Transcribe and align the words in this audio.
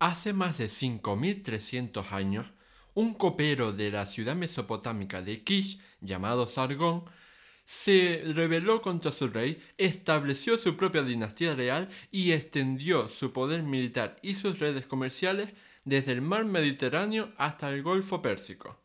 Hace 0.00 0.32
más 0.32 0.58
de 0.58 0.66
5.300 0.66 2.12
años, 2.12 2.46
un 2.94 3.14
copero 3.14 3.72
de 3.72 3.90
la 3.90 4.06
ciudad 4.06 4.36
mesopotámica 4.36 5.22
de 5.22 5.42
Kish, 5.42 5.80
llamado 6.00 6.46
Sargón, 6.46 7.04
se 7.64 8.22
rebeló 8.26 8.80
contra 8.80 9.10
su 9.10 9.28
rey, 9.28 9.60
estableció 9.76 10.56
su 10.56 10.76
propia 10.76 11.02
dinastía 11.02 11.54
real 11.54 11.88
y 12.12 12.30
extendió 12.30 13.08
su 13.08 13.32
poder 13.32 13.64
militar 13.64 14.16
y 14.22 14.36
sus 14.36 14.60
redes 14.60 14.86
comerciales 14.86 15.50
desde 15.84 16.12
el 16.12 16.22
mar 16.22 16.44
Mediterráneo 16.44 17.32
hasta 17.36 17.70
el 17.70 17.82
Golfo 17.82 18.22
Pérsico. 18.22 18.80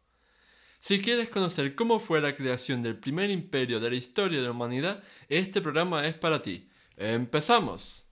Si 0.79 0.99
quieres 0.99 1.29
conocer 1.29 1.75
cómo 1.75 1.99
fue 1.99 2.21
la 2.21 2.35
creación 2.35 2.81
del 2.81 2.97
primer 2.97 3.29
imperio 3.29 3.79
de 3.79 3.91
la 3.91 3.95
historia 3.95 4.39
de 4.39 4.45
la 4.45 4.51
humanidad, 4.51 5.03
este 5.29 5.61
programa 5.61 6.07
es 6.07 6.15
para 6.15 6.41
ti. 6.41 6.67
¡Empezamos! 6.97 8.03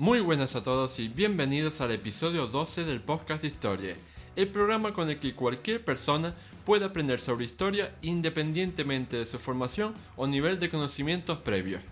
Muy 0.00 0.20
buenas 0.20 0.56
a 0.56 0.64
todos 0.64 0.98
y 0.98 1.08
bienvenidos 1.08 1.82
al 1.82 1.90
episodio 1.92 2.46
12 2.46 2.84
del 2.84 3.02
podcast 3.02 3.44
Historia, 3.44 3.98
el 4.34 4.48
programa 4.48 4.94
con 4.94 5.10
el 5.10 5.18
que 5.18 5.34
cualquier 5.34 5.84
persona 5.84 6.34
puede 6.64 6.86
aprender 6.86 7.20
sobre 7.20 7.44
historia 7.44 7.94
independientemente 8.00 9.18
de 9.18 9.26
su 9.26 9.38
formación 9.38 9.92
o 10.16 10.26
nivel 10.26 10.58
de 10.58 10.70
conocimientos 10.70 11.36
previos. 11.40 11.82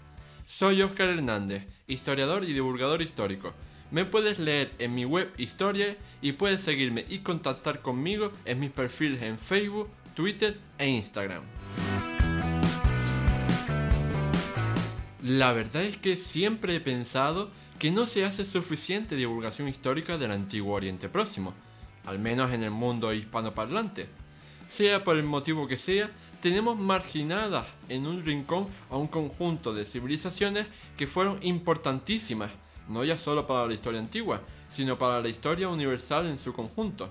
Soy 0.47 0.81
Oscar 0.81 1.11
Hernández, 1.11 1.67
historiador 1.87 2.45
y 2.45 2.55
divulgador 2.55 3.03
histórico. 3.03 3.53
Me 3.91 4.07
puedes 4.07 4.39
leer 4.39 4.73
en 4.79 4.95
mi 4.95 5.05
web 5.05 5.31
Historia 5.37 5.95
y 6.23 6.33
puedes 6.33 6.63
seguirme 6.63 7.05
y 7.11 7.19
contactar 7.19 7.83
conmigo 7.83 8.33
en 8.47 8.59
mis 8.59 8.71
perfiles 8.71 9.21
en 9.21 9.39
Facebook, 9.39 9.91
Twitter 10.15 10.59
e 10.79 10.89
Instagram. 10.89 11.43
La 15.23 15.53
verdad 15.53 15.83
es 15.83 15.99
que 15.99 16.17
siempre 16.17 16.75
he 16.75 16.81
pensado 16.81 17.51
que 17.79 17.93
no 17.93 18.09
se 18.09 18.25
hace 18.25 18.45
suficiente 18.45 19.15
divulgación 19.15 19.69
histórica 19.69 20.19
del 20.19 20.33
antiguo 20.33 20.75
Oriente 20.75 21.09
Próximo, 21.09 21.55
al 22.07 22.19
menos 22.19 22.53
en 22.53 22.65
el 22.65 22.73
mundo 22.73 23.13
hispanoparlante. 23.13 24.09
Sea 24.67 25.05
por 25.05 25.17
el 25.17 25.23
motivo 25.23 25.69
que 25.69 25.79
sea, 25.79 26.11
tenemos 26.43 26.77
marginadas 26.77 27.67
en 27.89 28.07
un 28.07 28.25
rincón 28.25 28.67
a 28.91 28.97
un 28.97 29.07
conjunto 29.07 29.73
de 29.73 29.85
civilizaciones 29.85 30.67
que 30.97 31.07
fueron 31.07 31.39
importantísimas, 31.43 32.51
no 32.89 33.05
ya 33.05 33.17
solo 33.17 33.47
para 33.47 33.67
la 33.67 33.75
historia 33.75 34.01
antigua, 34.01 34.41
sino 34.71 34.99
para 34.99 35.21
la 35.21 35.29
historia 35.29 35.69
universal 35.69 36.27
en 36.27 36.39
su 36.41 36.53
conjunto. 36.53 37.11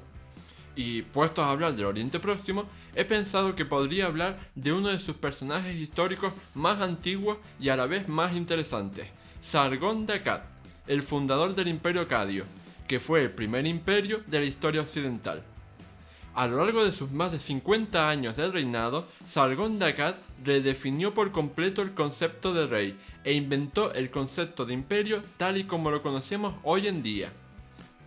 Y 0.75 1.01
puestos 1.01 1.45
a 1.45 1.51
hablar 1.51 1.75
del 1.75 1.85
Oriente 1.85 2.19
Próximo, 2.19 2.65
he 2.93 3.05
pensado 3.05 3.55
que 3.55 3.65
podría 3.65 4.05
hablar 4.05 4.37
de 4.53 4.73
uno 4.73 4.89
de 4.89 4.99
sus 4.99 5.15
personajes 5.15 5.75
históricos 5.75 6.33
más 6.53 6.81
antiguos 6.81 7.37
y 7.57 7.69
a 7.69 7.77
la 7.77 7.87
vez 7.87 8.07
más 8.07 8.35
interesantes, 8.35 9.07
Sargón 9.41 10.05
de 10.05 10.15
Akkad, 10.15 10.41
el 10.87 11.03
fundador 11.03 11.55
del 11.55 11.67
imperio 11.67 12.01
acadio, 12.01 12.45
que 12.87 12.99
fue 12.99 13.23
el 13.23 13.31
primer 13.31 13.67
imperio 13.67 14.21
de 14.27 14.39
la 14.39 14.45
historia 14.45 14.81
occidental. 14.81 15.43
A 16.37 16.45
lo 16.47 16.57
largo 16.57 16.85
de 16.85 16.91
sus 16.91 17.11
más 17.11 17.31
de 17.31 17.39
50 17.39 18.07
años 18.07 18.37
de 18.37 18.51
reinado, 18.51 19.07
Sargón 19.27 19.79
de 19.79 20.13
redefinió 20.43 21.13
por 21.13 21.31
completo 21.31 21.81
el 21.81 21.95
concepto 21.95 22.53
de 22.53 22.67
rey 22.67 22.95
e 23.23 23.33
inventó 23.33 23.91
el 23.93 24.11
concepto 24.11 24.63
de 24.63 24.75
imperio 24.75 25.23
tal 25.37 25.57
y 25.57 25.63
como 25.63 25.89
lo 25.89 26.03
conocemos 26.03 26.53
hoy 26.61 26.87
en 26.87 27.01
día. 27.01 27.31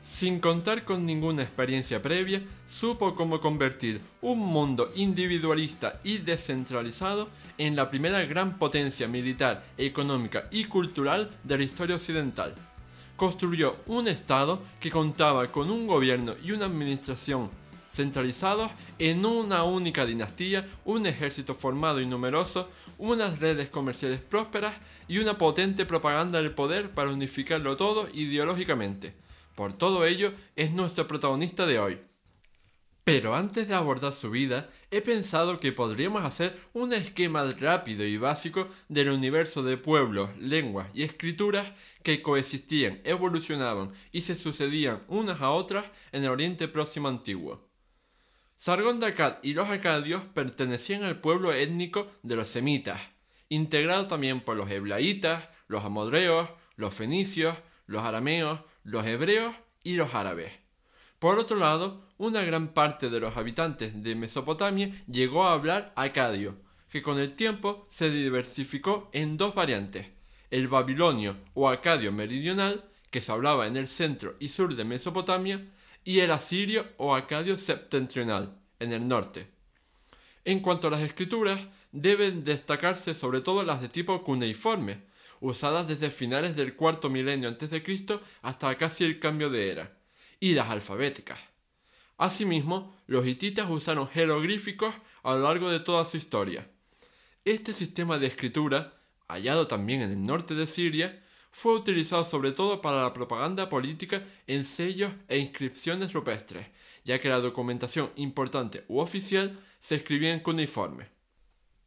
Sin 0.05 0.39
contar 0.39 0.85
con 0.85 1.05
ninguna 1.05 1.43
experiencia 1.43 2.01
previa, 2.01 2.41
supo 2.69 3.17
cómo 3.17 3.41
convertir 3.41 4.01
un 4.23 4.39
mundo 4.39 4.93
individualista 4.95 5.99
y 6.05 6.19
descentralizado 6.19 7.29
en 7.59 7.75
la 7.75 7.91
primera 7.91 8.25
gran 8.27 8.59
potencia 8.59 9.09
militar, 9.09 9.65
económica 9.77 10.45
y 10.53 10.67
cultural 10.67 11.31
de 11.43 11.59
la 11.59 11.65
historia 11.65 11.97
occidental 11.97 12.55
construyó 13.21 13.77
un 13.85 14.09
Estado 14.09 14.63
que 14.81 14.91
contaba 14.91 15.53
con 15.53 15.71
un 15.71 15.87
gobierno 15.87 16.37
y 16.43 16.53
una 16.53 16.65
administración 16.65 17.51
centralizados 17.93 18.71
en 18.99 19.27
una 19.27 19.63
única 19.65 20.07
dinastía, 20.07 20.67
un 20.87 21.05
ejército 21.05 21.55
formado 21.55 22.01
y 22.01 22.07
numeroso, 22.07 22.71
unas 22.97 23.39
redes 23.39 23.69
comerciales 23.69 24.23
prósperas 24.23 24.75
y 25.07 25.19
una 25.19 25.37
potente 25.37 25.85
propaganda 25.85 26.41
del 26.41 26.55
poder 26.55 26.93
para 26.93 27.11
unificarlo 27.11 27.77
todo 27.77 28.09
ideológicamente. 28.15 29.15
Por 29.55 29.75
todo 29.75 30.07
ello, 30.07 30.33
es 30.57 30.73
nuestro 30.73 31.07
protagonista 31.07 31.67
de 31.67 31.79
hoy. 31.79 32.01
Pero 33.05 33.37
antes 33.37 33.69
de 33.69 33.75
abordar 33.75 34.15
su 34.15 34.31
vida, 34.31 34.71
he 34.91 35.01
pensado 35.01 35.61
que 35.61 35.73
podríamos 35.73 36.25
hacer 36.25 36.59
un 36.73 36.93
esquema 36.93 37.45
rápido 37.59 38.05
y 38.05 38.17
básico 38.17 38.69
del 38.89 39.11
universo 39.11 39.63
de 39.63 39.77
pueblos, 39.77 40.31
lenguas 40.39 40.89
y 40.93 41.05
escrituras 41.05 41.73
que 42.03 42.23
coexistían, 42.23 43.01
evolucionaban 43.05 43.93
y 44.11 44.23
se 44.23 44.35
sucedían 44.35 45.03
unas 45.07 45.41
a 45.41 45.51
otras 45.51 45.87
en 46.13 46.25
el 46.25 46.31
Oriente 46.31 46.67
Próximo 46.67 47.09
antiguo. 47.09 47.69
Sargón 48.57 49.01
de 49.01 49.07
Akkad 49.07 49.37
y 49.43 49.55
los 49.55 49.71
acadios 49.71 50.25
pertenecían 50.25 51.03
al 51.03 51.21
pueblo 51.21 51.53
étnico 51.53 52.11
de 52.23 52.37
los 52.37 52.49
semitas, 52.49 53.01
integrado 53.49 54.07
también 54.07 54.41
por 54.41 54.57
los 54.57 54.71
heblaitas, 54.71 55.49
los 55.69 55.85
amodreos, 55.85 56.51
los 56.77 56.95
fenicios, 56.95 57.57
los 57.87 58.03
arameos, 58.03 58.61
los 58.83 59.07
hebreos 59.07 59.55
y 59.83 59.95
los 59.95 60.15
árabes. 60.15 60.53
Por 61.21 61.39
otro 61.39 61.59
lado, 61.59 62.01
una 62.17 62.43
gran 62.45 62.69
parte 62.69 63.11
de 63.11 63.21
los 63.21 63.37
habitantes 63.37 64.03
de 64.03 64.15
Mesopotamia 64.15 65.05
llegó 65.07 65.45
a 65.45 65.53
hablar 65.53 65.93
acadio, 65.95 66.57
que 66.89 67.03
con 67.03 67.19
el 67.19 67.35
tiempo 67.35 67.87
se 67.91 68.11
diversificó 68.11 69.11
en 69.13 69.37
dos 69.37 69.55
variantes, 69.55 70.07
el 70.51 70.67
babilonio 70.67 71.37
o 71.53 71.69
acadio 71.69 72.11
meridional, 72.11 72.87
que 73.11 73.21
se 73.21 73.31
hablaba 73.33 73.67
en 73.67 73.77
el 73.77 73.87
centro 73.87 74.35
y 74.41 74.49
sur 74.49 74.75
de 74.75 74.85
Mesopotamia, 74.87 75.69
y 76.05 76.21
el 76.21 76.31
asirio 76.31 76.87
o 76.97 77.15
acadio 77.15 77.59
septentrional, 77.59 78.57
en 78.79 78.93
el 78.93 79.07
norte. 79.07 79.47
En 80.47 80.61
cuanto 80.61 80.89
a 80.89 80.93
las 80.93 81.03
escrituras, 81.03 81.61
deben 81.93 82.45
destacarse 82.45 83.15
sobre 83.15 83.43
todo 83.43 83.63
las 83.63 83.83
de 83.83 83.91
tipo 83.91 84.25
cuneiforme, 84.25 85.03
usadas 85.41 85.87
desde 85.87 86.11
finales 86.11 86.57
del 86.57 86.77
cuarto 86.77 87.11
milenio 87.11 87.59
Cristo 87.59 88.23
hasta 88.41 88.75
casi 88.77 89.05
el 89.05 89.21
cambio 89.21 89.51
de 89.51 89.71
era 89.71 90.00
y 90.41 90.55
las 90.55 90.71
alfabéticas. 90.71 91.39
Asimismo, 92.17 92.97
los 93.07 93.27
hititas 93.27 93.71
usaron 93.71 94.09
jeroglíficos 94.09 94.95
a 95.23 95.35
lo 95.35 95.43
largo 95.43 95.71
de 95.71 95.81
toda 95.81 96.05
su 96.05 96.17
historia. 96.17 96.69
Este 97.45 97.73
sistema 97.73 98.19
de 98.19 98.27
escritura, 98.27 98.95
hallado 99.29 99.67
también 99.67 100.03
en 100.03 100.11
el 100.11 100.27
norte 100.27 100.55
de 100.55 100.67
Siria, 100.67 101.23
fue 101.53 101.75
utilizado 101.75 102.25
sobre 102.25 102.53
todo 102.53 102.81
para 102.81 103.03
la 103.03 103.13
propaganda 103.13 103.69
política 103.69 104.25
en 104.47 104.65
sellos 104.65 105.13
e 105.29 105.39
inscripciones 105.39 106.13
rupestres, 106.13 106.67
ya 107.05 107.21
que 107.21 107.29
la 107.29 107.41
documentación 107.41 108.11
importante 108.17 108.85
u 108.89 109.01
oficial 109.01 109.59
se 109.79 109.97
escribía 109.97 110.33
en 110.33 110.41
cuneiforme. 110.41 111.09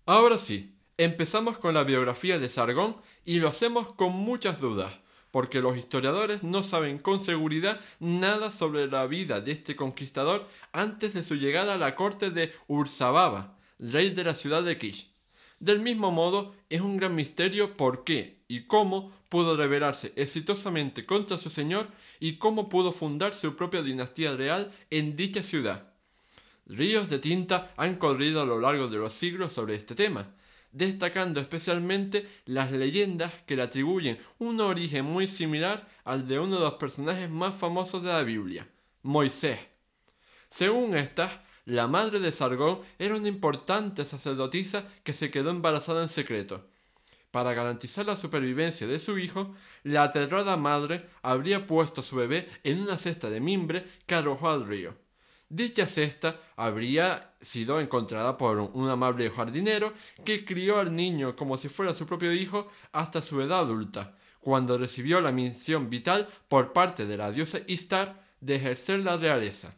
Ahora 0.06 0.38
sí, 0.38 0.76
empezamos 0.98 1.58
con 1.58 1.74
la 1.74 1.84
biografía 1.84 2.40
de 2.40 2.50
Sargón 2.50 2.98
y 3.24 3.40
lo 3.40 3.48
hacemos 3.48 3.94
con 3.94 4.12
muchas 4.14 4.60
dudas, 4.60 5.00
porque 5.34 5.62
los 5.62 5.76
historiadores 5.76 6.44
no 6.44 6.62
saben 6.62 7.00
con 7.00 7.20
seguridad 7.20 7.82
nada 8.00 8.52
sobre 8.52 8.86
la 8.86 9.08
vida 9.08 9.42
de 9.42 9.52
este 9.52 9.76
conquistador 9.76 10.48
antes 10.72 11.16
de 11.16 11.24
su 11.24 11.34
llegada 11.34 11.74
a 11.74 11.78
la 11.80 11.96
corte 11.96 12.30
de 12.30 12.54
Ursababa, 12.68 13.58
rey 13.80 14.12
de 14.12 14.26
la 14.26 14.36
ciudad 14.36 14.62
de 14.62 14.78
Kish. 14.78 15.10
Del 15.60 15.80
mismo 15.80 16.12
modo, 16.12 16.54
es 16.70 16.82
un 16.82 16.98
gran 16.98 17.16
misterio 17.16 17.76
por 17.76 18.04
qué 18.04 18.44
y 18.48 18.68
cómo 18.68 19.12
pudo 19.30 19.58
rebelarse 19.58 20.14
exitosamente 20.18 21.08
contra 21.08 21.40
su 21.40 21.50
señor 21.50 21.88
y 22.20 22.38
cómo 22.38 22.70
pudo 22.70 22.92
fundar 22.92 23.34
su 23.34 23.56
propia 23.56 23.82
dinastía 23.82 24.36
real 24.36 24.72
en 24.92 25.16
dicha 25.16 25.42
ciudad. 25.42 25.94
Ríos 26.68 27.10
de 27.10 27.18
tinta 27.18 27.74
han 27.76 27.96
corrido 27.96 28.40
a 28.40 28.46
lo 28.46 28.60
largo 28.60 28.88
de 28.88 28.98
los 28.98 29.14
siglos 29.14 29.52
sobre 29.54 29.74
este 29.74 29.96
tema, 29.96 30.36
destacando 30.74 31.40
especialmente 31.40 32.28
las 32.46 32.72
leyendas 32.72 33.32
que 33.46 33.56
le 33.56 33.62
atribuyen 33.62 34.20
un 34.40 34.60
origen 34.60 35.06
muy 35.06 35.28
similar 35.28 35.88
al 36.04 36.28
de 36.28 36.40
uno 36.40 36.56
de 36.58 36.64
los 36.64 36.74
personajes 36.74 37.30
más 37.30 37.56
famosos 37.56 38.04
de 38.04 38.10
la 38.10 38.24
Biblia, 38.24 38.68
Moisés. 39.04 39.60
Según 40.50 40.96
estas, 40.98 41.32
la 41.66 41.88
madre 41.88 42.20
de 42.20 42.32
Sargón 42.32 42.82
era 43.00 43.16
una 43.16 43.28
importante 43.28 44.04
sacerdotisa 44.04 44.86
que 45.04 45.14
se 45.14 45.32
quedó 45.32 45.52
embarazada 45.52 46.04
en 46.04 46.10
secreto. 46.10 46.68
Para 47.32 47.54
garantizar 47.54 48.06
la 48.06 48.18
supervivencia 48.18 48.86
de 48.86 49.00
su 49.00 49.18
hijo, 49.18 49.56
la 49.84 50.04
aterrada 50.04 50.58
madre 50.58 51.10
habría 51.22 51.66
puesto 51.66 52.02
a 52.02 52.04
su 52.04 52.16
bebé 52.16 52.48
en 52.64 52.82
una 52.82 52.98
cesta 52.98 53.30
de 53.30 53.40
mimbre 53.40 53.86
que 54.06 54.16
arrojó 54.16 54.50
al 54.50 54.68
río. 54.68 55.03
Dicha 55.56 55.86
cesta 55.86 56.42
habría 56.56 57.36
sido 57.40 57.80
encontrada 57.80 58.38
por 58.38 58.58
un 58.58 58.90
amable 58.90 59.30
jardinero 59.30 59.94
que 60.26 60.46
crió 60.46 60.80
al 60.80 60.96
niño 60.96 61.36
como 61.36 61.58
si 61.58 61.70
fuera 61.70 61.94
su 61.94 62.08
propio 62.08 62.34
hijo 62.34 62.68
hasta 62.92 63.22
su 63.22 63.40
edad 63.40 63.60
adulta, 63.60 64.18
cuando 64.40 64.80
recibió 64.80 65.22
la 65.22 65.32
misión 65.32 65.92
vital 65.92 66.28
por 66.48 66.74
parte 66.74 67.06
de 67.06 67.18
la 67.18 67.32
diosa 67.32 67.60
Istar 67.68 68.26
de 68.42 68.56
ejercer 68.56 69.02
la 69.02 69.16
realeza. 69.16 69.76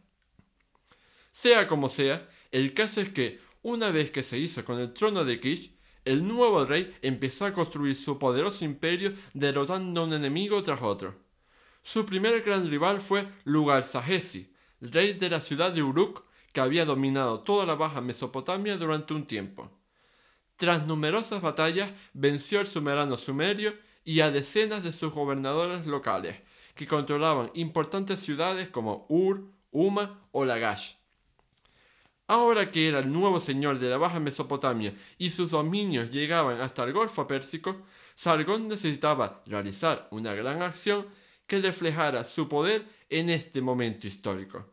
Sea 1.30 1.68
como 1.68 1.90
sea, 1.90 2.26
el 2.52 2.72
caso 2.72 3.02
es 3.02 3.10
que, 3.10 3.38
una 3.60 3.90
vez 3.90 4.10
que 4.10 4.22
se 4.22 4.38
hizo 4.38 4.64
con 4.64 4.80
el 4.80 4.94
trono 4.94 5.26
de 5.26 5.40
Kish, 5.40 5.76
el 6.06 6.26
nuevo 6.26 6.64
rey 6.64 6.96
empezó 7.02 7.44
a 7.44 7.52
construir 7.52 7.96
su 7.96 8.18
poderoso 8.18 8.64
imperio 8.64 9.12
derrotando 9.34 10.00
a 10.00 10.04
un 10.04 10.14
enemigo 10.14 10.62
tras 10.62 10.80
otro. 10.80 11.16
Su 11.82 12.06
primer 12.06 12.40
gran 12.40 12.66
rival 12.66 13.02
fue 13.02 13.28
Lugar-Sahesi, 13.44 14.55
rey 14.80 15.14
de 15.14 15.30
la 15.30 15.40
ciudad 15.40 15.72
de 15.72 15.82
Uruk, 15.82 16.24
que 16.52 16.60
había 16.60 16.84
dominado 16.84 17.40
toda 17.40 17.66
la 17.66 17.74
baja 17.74 18.00
Mesopotamia 18.00 18.76
durante 18.76 19.14
un 19.14 19.26
tiempo. 19.26 19.70
Tras 20.56 20.86
numerosas 20.86 21.42
batallas, 21.42 21.90
venció 22.14 22.60
al 22.60 22.66
soberano 22.66 23.18
sumerio 23.18 23.74
y 24.04 24.20
a 24.20 24.30
decenas 24.30 24.82
de 24.82 24.92
sus 24.92 25.12
gobernadores 25.12 25.86
locales, 25.86 26.40
que 26.74 26.86
controlaban 26.86 27.50
importantes 27.54 28.20
ciudades 28.20 28.68
como 28.68 29.06
Ur, 29.08 29.52
Uma 29.70 30.22
o 30.32 30.44
Lagash. 30.44 30.94
Ahora 32.28 32.70
que 32.70 32.88
era 32.88 32.98
el 32.98 33.12
nuevo 33.12 33.38
señor 33.38 33.78
de 33.78 33.88
la 33.88 33.98
Baja 33.98 34.18
Mesopotamia 34.18 34.94
y 35.16 35.30
sus 35.30 35.52
dominios 35.52 36.10
llegaban 36.10 36.60
hasta 36.60 36.82
el 36.84 36.92
Golfo 36.92 37.26
Pérsico, 37.26 37.82
Sargón 38.14 38.66
necesitaba 38.66 39.42
realizar 39.46 40.08
una 40.10 40.32
gran 40.32 40.62
acción 40.62 41.06
que 41.46 41.58
reflejara 41.58 42.24
su 42.24 42.48
poder 42.48 42.86
en 43.08 43.30
este 43.30 43.60
momento 43.60 44.06
histórico. 44.06 44.72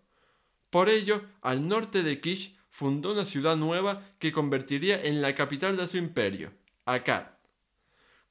Por 0.69 0.89
ello, 0.89 1.21
al 1.41 1.67
norte 1.67 2.03
de 2.03 2.19
Kish 2.19 2.55
fundó 2.69 3.11
una 3.11 3.25
ciudad 3.25 3.55
nueva 3.55 4.03
que 4.17 4.31
convertiría 4.31 5.03
en 5.03 5.21
la 5.21 5.35
capital 5.35 5.77
de 5.77 5.87
su 5.87 5.97
imperio, 5.97 6.51
Akkad. 6.85 7.33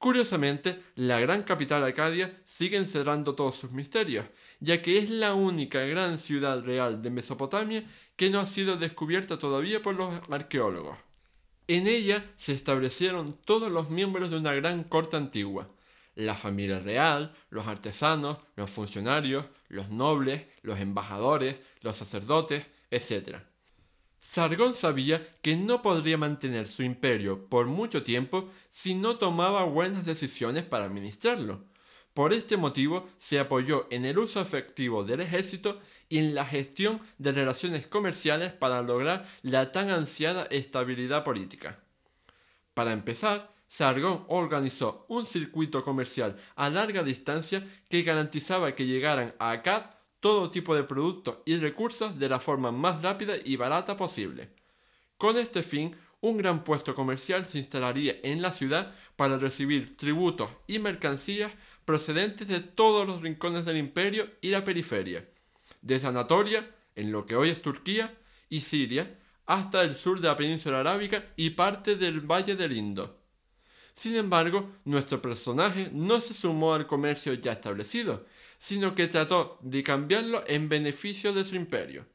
Curiosamente, 0.02 0.82
la 0.96 1.20
gran 1.20 1.44
capital 1.44 1.84
Acadia 1.84 2.42
sigue 2.44 2.76
encerrando 2.76 3.36
todos 3.36 3.54
sus 3.54 3.70
misterios, 3.70 4.26
ya 4.58 4.82
que 4.82 4.98
es 4.98 5.08
la 5.08 5.34
única 5.34 5.82
gran 5.82 6.18
ciudad 6.18 6.64
real 6.64 7.02
de 7.02 7.10
Mesopotamia 7.10 7.84
que 8.16 8.28
no 8.28 8.40
ha 8.40 8.46
sido 8.46 8.76
descubierta 8.76 9.38
todavía 9.38 9.80
por 9.80 9.94
los 9.94 10.12
arqueólogos. 10.28 10.98
En 11.68 11.86
ella 11.86 12.28
se 12.36 12.52
establecieron 12.52 13.38
todos 13.44 13.70
los 13.70 13.90
miembros 13.90 14.30
de 14.30 14.38
una 14.38 14.52
gran 14.54 14.82
corte 14.82 15.16
antigua, 15.16 15.70
la 16.14 16.34
familia 16.34 16.78
real, 16.78 17.34
los 17.50 17.66
artesanos, 17.66 18.38
los 18.56 18.70
funcionarios, 18.70 19.46
los 19.68 19.90
nobles, 19.90 20.44
los 20.62 20.78
embajadores, 20.78 21.56
los 21.80 21.96
sacerdotes, 21.96 22.66
etc. 22.90 23.38
Sargón 24.20 24.74
sabía 24.74 25.36
que 25.42 25.56
no 25.56 25.82
podría 25.82 26.16
mantener 26.16 26.68
su 26.68 26.82
imperio 26.82 27.48
por 27.48 27.66
mucho 27.66 28.02
tiempo 28.02 28.50
si 28.70 28.94
no 28.94 29.16
tomaba 29.16 29.64
buenas 29.64 30.06
decisiones 30.06 30.62
para 30.64 30.84
administrarlo. 30.84 31.64
Por 32.14 32.34
este 32.34 32.58
motivo 32.58 33.08
se 33.16 33.38
apoyó 33.38 33.86
en 33.90 34.04
el 34.04 34.18
uso 34.18 34.40
efectivo 34.40 35.02
del 35.02 35.20
ejército 35.20 35.80
y 36.10 36.18
en 36.18 36.34
la 36.34 36.44
gestión 36.44 37.00
de 37.16 37.32
relaciones 37.32 37.86
comerciales 37.86 38.52
para 38.52 38.82
lograr 38.82 39.26
la 39.40 39.72
tan 39.72 39.88
ansiada 39.88 40.46
estabilidad 40.50 41.24
política. 41.24 41.80
Para 42.74 42.92
empezar, 42.92 43.52
Sargón 43.72 44.26
organizó 44.28 45.06
un 45.08 45.24
circuito 45.24 45.82
comercial 45.82 46.36
a 46.56 46.69
larga 46.69 47.02
distancia 47.02 47.66
que 47.88 48.02
garantizaba 48.02 48.74
que 48.74 48.84
llegaran 48.84 49.34
a 49.38 49.52
Akkad 49.52 49.84
todo 50.20 50.50
tipo 50.50 50.74
de 50.74 50.82
productos 50.82 51.38
y 51.46 51.56
recursos 51.56 52.19
de 52.19 52.28
la 52.28 52.38
forma 52.38 52.70
más 52.70 53.00
rápida 53.00 53.32
y 53.42 53.56
barata 53.56 53.96
posible. 53.96 54.50
Con 55.16 55.38
este 55.38 55.62
fin, 55.62 55.96
un 56.20 56.36
gran 56.36 56.64
puesto 56.64 56.94
comercial 56.94 57.46
se 57.46 57.56
instalaría 57.56 58.16
en 58.22 58.42
la 58.42 58.52
ciudad 58.52 58.94
para 59.16 59.38
recibir 59.38 59.96
tributos 59.96 60.50
y 60.66 60.78
mercancías 60.78 61.54
procedentes 61.86 62.48
de 62.48 62.60
todos 62.60 63.06
los 63.06 63.22
rincones 63.22 63.64
del 63.64 63.78
imperio 63.78 64.28
y 64.42 64.50
la 64.50 64.66
periferia, 64.66 65.26
desde 65.80 66.08
Anatolia, 66.08 66.70
en 66.94 67.10
lo 67.10 67.24
que 67.24 67.36
hoy 67.36 67.48
es 67.48 67.62
Turquía, 67.62 68.14
y 68.50 68.60
Siria, 68.60 69.19
hasta 69.46 69.82
el 69.82 69.94
sur 69.94 70.20
de 70.20 70.28
la 70.28 70.36
península 70.36 70.80
arábica 70.80 71.24
y 71.36 71.48
parte 71.50 71.96
del 71.96 72.20
Valle 72.20 72.54
del 72.54 72.72
Indo. 72.72 73.21
Sin 73.94 74.16
embargo, 74.16 74.70
nuestro 74.84 75.20
personaje 75.20 75.90
no 75.92 76.20
se 76.20 76.34
sumó 76.34 76.74
al 76.74 76.86
comercio 76.86 77.34
ya 77.34 77.52
establecido, 77.52 78.26
sino 78.58 78.94
que 78.94 79.08
trató 79.08 79.58
de 79.60 79.82
cambiarlo 79.82 80.44
en 80.46 80.68
beneficio 80.68 81.32
de 81.32 81.44
su 81.44 81.56
imperio. 81.56 82.06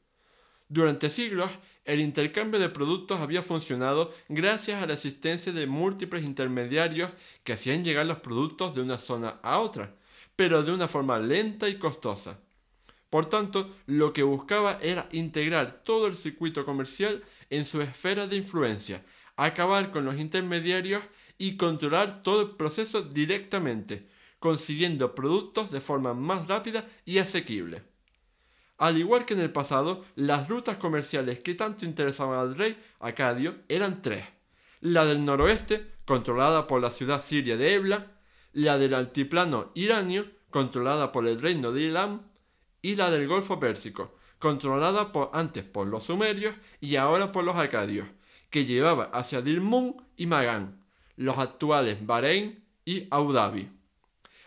Durante 0.68 1.08
siglos, 1.08 1.50
el 1.84 2.00
intercambio 2.00 2.60
de 2.60 2.68
productos 2.68 3.20
había 3.20 3.42
funcionado 3.42 4.12
gracias 4.28 4.82
a 4.82 4.86
la 4.86 4.92
existencia 4.94 5.52
de 5.52 5.66
múltiples 5.66 6.24
intermediarios 6.24 7.10
que 7.42 7.54
hacían 7.54 7.84
llegar 7.84 8.04
los 8.04 8.18
productos 8.18 8.74
de 8.74 8.82
una 8.82 8.98
zona 8.98 9.40
a 9.42 9.60
otra, 9.60 9.94
pero 10.36 10.62
de 10.62 10.72
una 10.72 10.86
forma 10.86 11.18
lenta 11.18 11.68
y 11.68 11.78
costosa. 11.78 12.38
Por 13.08 13.26
tanto, 13.26 13.74
lo 13.86 14.12
que 14.12 14.22
buscaba 14.22 14.78
era 14.82 15.08
integrar 15.12 15.82
todo 15.82 16.06
el 16.06 16.16
circuito 16.16 16.66
comercial 16.66 17.24
en 17.48 17.64
su 17.64 17.80
esfera 17.80 18.26
de 18.26 18.36
influencia, 18.36 19.02
acabar 19.44 19.92
con 19.92 20.04
los 20.04 20.18
intermediarios 20.18 21.02
y 21.38 21.56
controlar 21.56 22.22
todo 22.22 22.42
el 22.42 22.50
proceso 22.56 23.02
directamente, 23.02 24.08
consiguiendo 24.40 25.14
productos 25.14 25.70
de 25.70 25.80
forma 25.80 26.12
más 26.12 26.48
rápida 26.48 26.86
y 27.04 27.18
asequible. 27.18 27.84
Al 28.78 28.98
igual 28.98 29.24
que 29.24 29.34
en 29.34 29.40
el 29.40 29.52
pasado, 29.52 30.04
las 30.16 30.48
rutas 30.48 30.76
comerciales 30.76 31.38
que 31.40 31.54
tanto 31.54 31.84
interesaban 31.84 32.38
al 32.38 32.56
rey 32.56 32.76
Acadio 33.00 33.56
eran 33.68 34.02
tres. 34.02 34.24
La 34.80 35.04
del 35.04 35.24
noroeste, 35.24 35.86
controlada 36.04 36.66
por 36.66 36.80
la 36.80 36.90
ciudad 36.90 37.22
siria 37.22 37.56
de 37.56 37.74
Ebla, 37.74 38.12
la 38.52 38.78
del 38.78 38.94
altiplano 38.94 39.70
iranio, 39.74 40.26
controlada 40.50 41.12
por 41.12 41.26
el 41.26 41.40
reino 41.40 41.72
de 41.72 41.82
Ilam, 41.82 42.22
y 42.82 42.96
la 42.96 43.10
del 43.10 43.28
Golfo 43.28 43.60
Pérsico, 43.60 44.16
controlada 44.38 45.12
antes 45.32 45.64
por 45.64 45.86
los 45.86 46.04
sumerios 46.04 46.54
y 46.80 46.96
ahora 46.96 47.32
por 47.32 47.44
los 47.44 47.56
acadios, 47.56 48.06
que 48.50 48.64
llevaba 48.64 49.04
hacia 49.12 49.42
Dilmun 49.42 49.96
y 50.16 50.26
Magan, 50.26 50.84
los 51.16 51.38
actuales 51.38 52.04
Bahrein 52.06 52.64
y 52.84 53.06
Abu 53.10 53.32
Dhabi. 53.32 53.70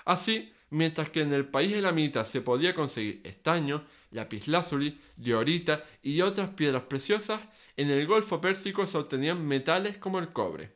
Así, 0.05 0.53
mientras 0.69 1.09
que 1.09 1.21
en 1.21 1.33
el 1.33 1.47
país 1.47 1.73
elamita 1.73 2.25
se 2.25 2.41
podía 2.41 2.73
conseguir 2.73 3.21
estaño, 3.23 3.85
lapislázuli, 4.11 4.99
diorita 5.15 5.83
y 6.01 6.21
otras 6.21 6.49
piedras 6.49 6.83
preciosas, 6.83 7.41
en 7.77 7.89
el 7.89 8.07
Golfo 8.07 8.41
Pérsico 8.41 8.87
se 8.87 8.97
obtenían 8.97 9.45
metales 9.45 9.97
como 9.97 10.19
el 10.19 10.33
cobre. 10.33 10.75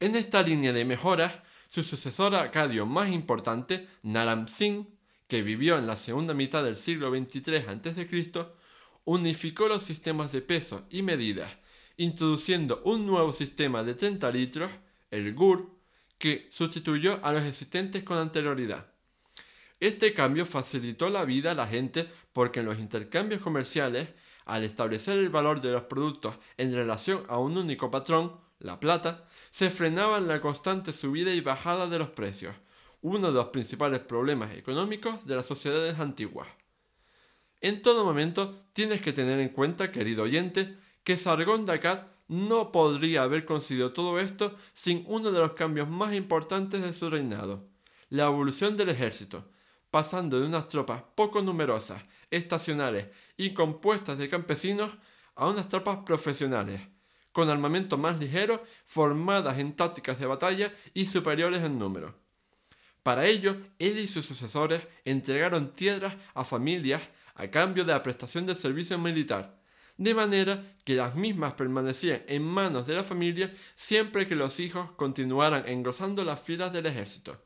En 0.00 0.16
esta 0.16 0.42
línea 0.42 0.72
de 0.72 0.84
mejoras, 0.84 1.42
su 1.68 1.82
sucesor 1.82 2.34
acadio 2.34 2.86
más 2.86 3.10
importante, 3.10 3.88
Naram 4.02 4.48
Sin, 4.48 4.88
que 5.26 5.42
vivió 5.42 5.76
en 5.76 5.86
la 5.86 5.96
segunda 5.96 6.34
mitad 6.34 6.64
del 6.64 6.76
siglo 6.76 7.10
XXIII 7.10 7.56
a.C., 7.56 8.08
unificó 9.04 9.68
los 9.68 9.82
sistemas 9.82 10.32
de 10.32 10.42
peso 10.42 10.86
y 10.90 11.02
medidas, 11.02 11.56
introduciendo 11.98 12.80
un 12.84 13.06
nuevo 13.06 13.32
sistema 13.32 13.82
de 13.82 13.94
30 13.94 14.30
litros, 14.30 14.70
el 15.10 15.34
GUR, 15.34 15.68
que 16.16 16.48
sustituyó 16.50 17.20
a 17.22 17.32
los 17.32 17.42
existentes 17.42 18.02
con 18.04 18.16
anterioridad. 18.18 18.86
Este 19.80 20.14
cambio 20.14 20.46
facilitó 20.46 21.10
la 21.10 21.24
vida 21.24 21.50
a 21.50 21.54
la 21.54 21.66
gente 21.66 22.08
porque 22.32 22.60
en 22.60 22.66
los 22.66 22.78
intercambios 22.78 23.42
comerciales, 23.42 24.08
al 24.44 24.64
establecer 24.64 25.18
el 25.18 25.28
valor 25.28 25.60
de 25.60 25.72
los 25.72 25.82
productos 25.82 26.36
en 26.56 26.74
relación 26.74 27.24
a 27.28 27.38
un 27.38 27.56
único 27.56 27.90
patrón, 27.90 28.40
la 28.60 28.80
plata, 28.80 29.28
se 29.50 29.70
frenaba 29.70 30.20
la 30.20 30.40
constante 30.40 30.92
subida 30.92 31.34
y 31.34 31.40
bajada 31.40 31.88
de 31.88 31.98
los 31.98 32.10
precios, 32.10 32.54
uno 33.02 33.28
de 33.28 33.34
los 33.34 33.48
principales 33.48 34.00
problemas 34.00 34.54
económicos 34.54 35.26
de 35.26 35.36
las 35.36 35.46
sociedades 35.46 35.98
antiguas. 35.98 36.48
En 37.60 37.82
todo 37.82 38.04
momento 38.04 38.66
tienes 38.72 39.00
que 39.00 39.12
tener 39.12 39.40
en 39.40 39.48
cuenta, 39.48 39.90
querido 39.90 40.24
oyente, 40.24 40.76
que 41.08 41.16
Sargón 41.16 41.64
de 41.64 41.72
Akkad 41.72 42.00
no 42.28 42.70
podría 42.70 43.22
haber 43.22 43.46
conseguido 43.46 43.94
todo 43.94 44.20
esto 44.20 44.54
sin 44.74 45.04
uno 45.06 45.32
de 45.32 45.38
los 45.38 45.54
cambios 45.54 45.88
más 45.88 46.12
importantes 46.12 46.82
de 46.82 46.92
su 46.92 47.08
reinado, 47.08 47.66
la 48.10 48.26
evolución 48.26 48.76
del 48.76 48.90
ejército, 48.90 49.50
pasando 49.90 50.38
de 50.38 50.46
unas 50.46 50.68
tropas 50.68 51.02
poco 51.14 51.40
numerosas, 51.40 52.02
estacionales 52.30 53.06
y 53.38 53.54
compuestas 53.54 54.18
de 54.18 54.28
campesinos 54.28 54.98
a 55.34 55.48
unas 55.48 55.70
tropas 55.70 56.00
profesionales, 56.04 56.82
con 57.32 57.48
armamento 57.48 57.96
más 57.96 58.18
ligero, 58.18 58.62
formadas 58.84 59.58
en 59.58 59.74
tácticas 59.76 60.20
de 60.20 60.26
batalla 60.26 60.74
y 60.92 61.06
superiores 61.06 61.64
en 61.64 61.78
número. 61.78 62.16
Para 63.02 63.24
ello, 63.24 63.56
él 63.78 63.98
y 63.98 64.08
sus 64.08 64.26
sucesores 64.26 64.86
entregaron 65.06 65.72
tierras 65.72 66.14
a 66.34 66.44
familias 66.44 67.00
a 67.34 67.48
cambio 67.48 67.86
de 67.86 67.92
la 67.92 68.02
prestación 68.02 68.44
del 68.44 68.56
servicio 68.56 68.98
militar, 68.98 69.57
de 69.98 70.14
manera 70.14 70.76
que 70.84 70.94
las 70.94 71.14
mismas 71.16 71.54
permanecían 71.54 72.22
en 72.28 72.42
manos 72.42 72.86
de 72.86 72.94
la 72.94 73.04
familia 73.04 73.52
siempre 73.74 74.26
que 74.26 74.36
los 74.36 74.58
hijos 74.60 74.92
continuaran 74.92 75.68
engrosando 75.68 76.24
las 76.24 76.40
filas 76.40 76.72
del 76.72 76.86
ejército. 76.86 77.44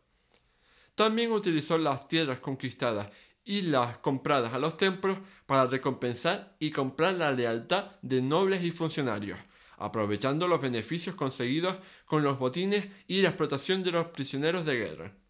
También 0.95 1.33
utilizó 1.33 1.79
las 1.79 2.07
tierras 2.07 2.39
conquistadas 2.39 3.11
y 3.45 3.63
las 3.63 3.99
compradas 3.99 4.53
a 4.53 4.59
los 4.59 4.77
templos 4.77 5.19
para 5.47 5.67
recompensar 5.67 6.55
y 6.61 6.71
comprar 6.71 7.15
la 7.15 7.33
lealtad 7.33 7.93
de 8.03 8.21
nobles 8.23 8.63
y 8.63 8.71
funcionarios, 8.71 9.39
aprovechando 9.79 10.47
los 10.47 10.61
beneficios 10.61 11.17
conseguidos 11.17 11.77
con 12.05 12.23
los 12.23 12.39
botines 12.39 12.87
y 13.09 13.23
la 13.23 13.31
explotación 13.31 13.83
de 13.83 13.93
los 13.93 14.09
prisioneros 14.09 14.65
de 14.67 14.77
guerra. 14.77 15.22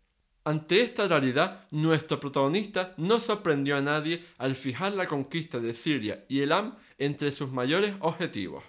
Ante 0.45 0.81
esta 0.81 1.07
realidad, 1.07 1.67
nuestro 1.71 2.19
protagonista 2.19 2.95
no 2.97 3.21
sorprendió 3.21 3.77
a 3.77 3.81
nadie 3.81 4.25
al 4.39 4.57
fijar 4.57 4.93
la 4.95 5.07
conquista 5.07 5.61
de 5.61 5.73
Siria 5.73 6.25
y 6.29 6.41
Elam 6.41 6.75
entre 6.99 7.31
sus 7.31 7.53
mayores 7.53 7.95
objetivos. 8.01 8.65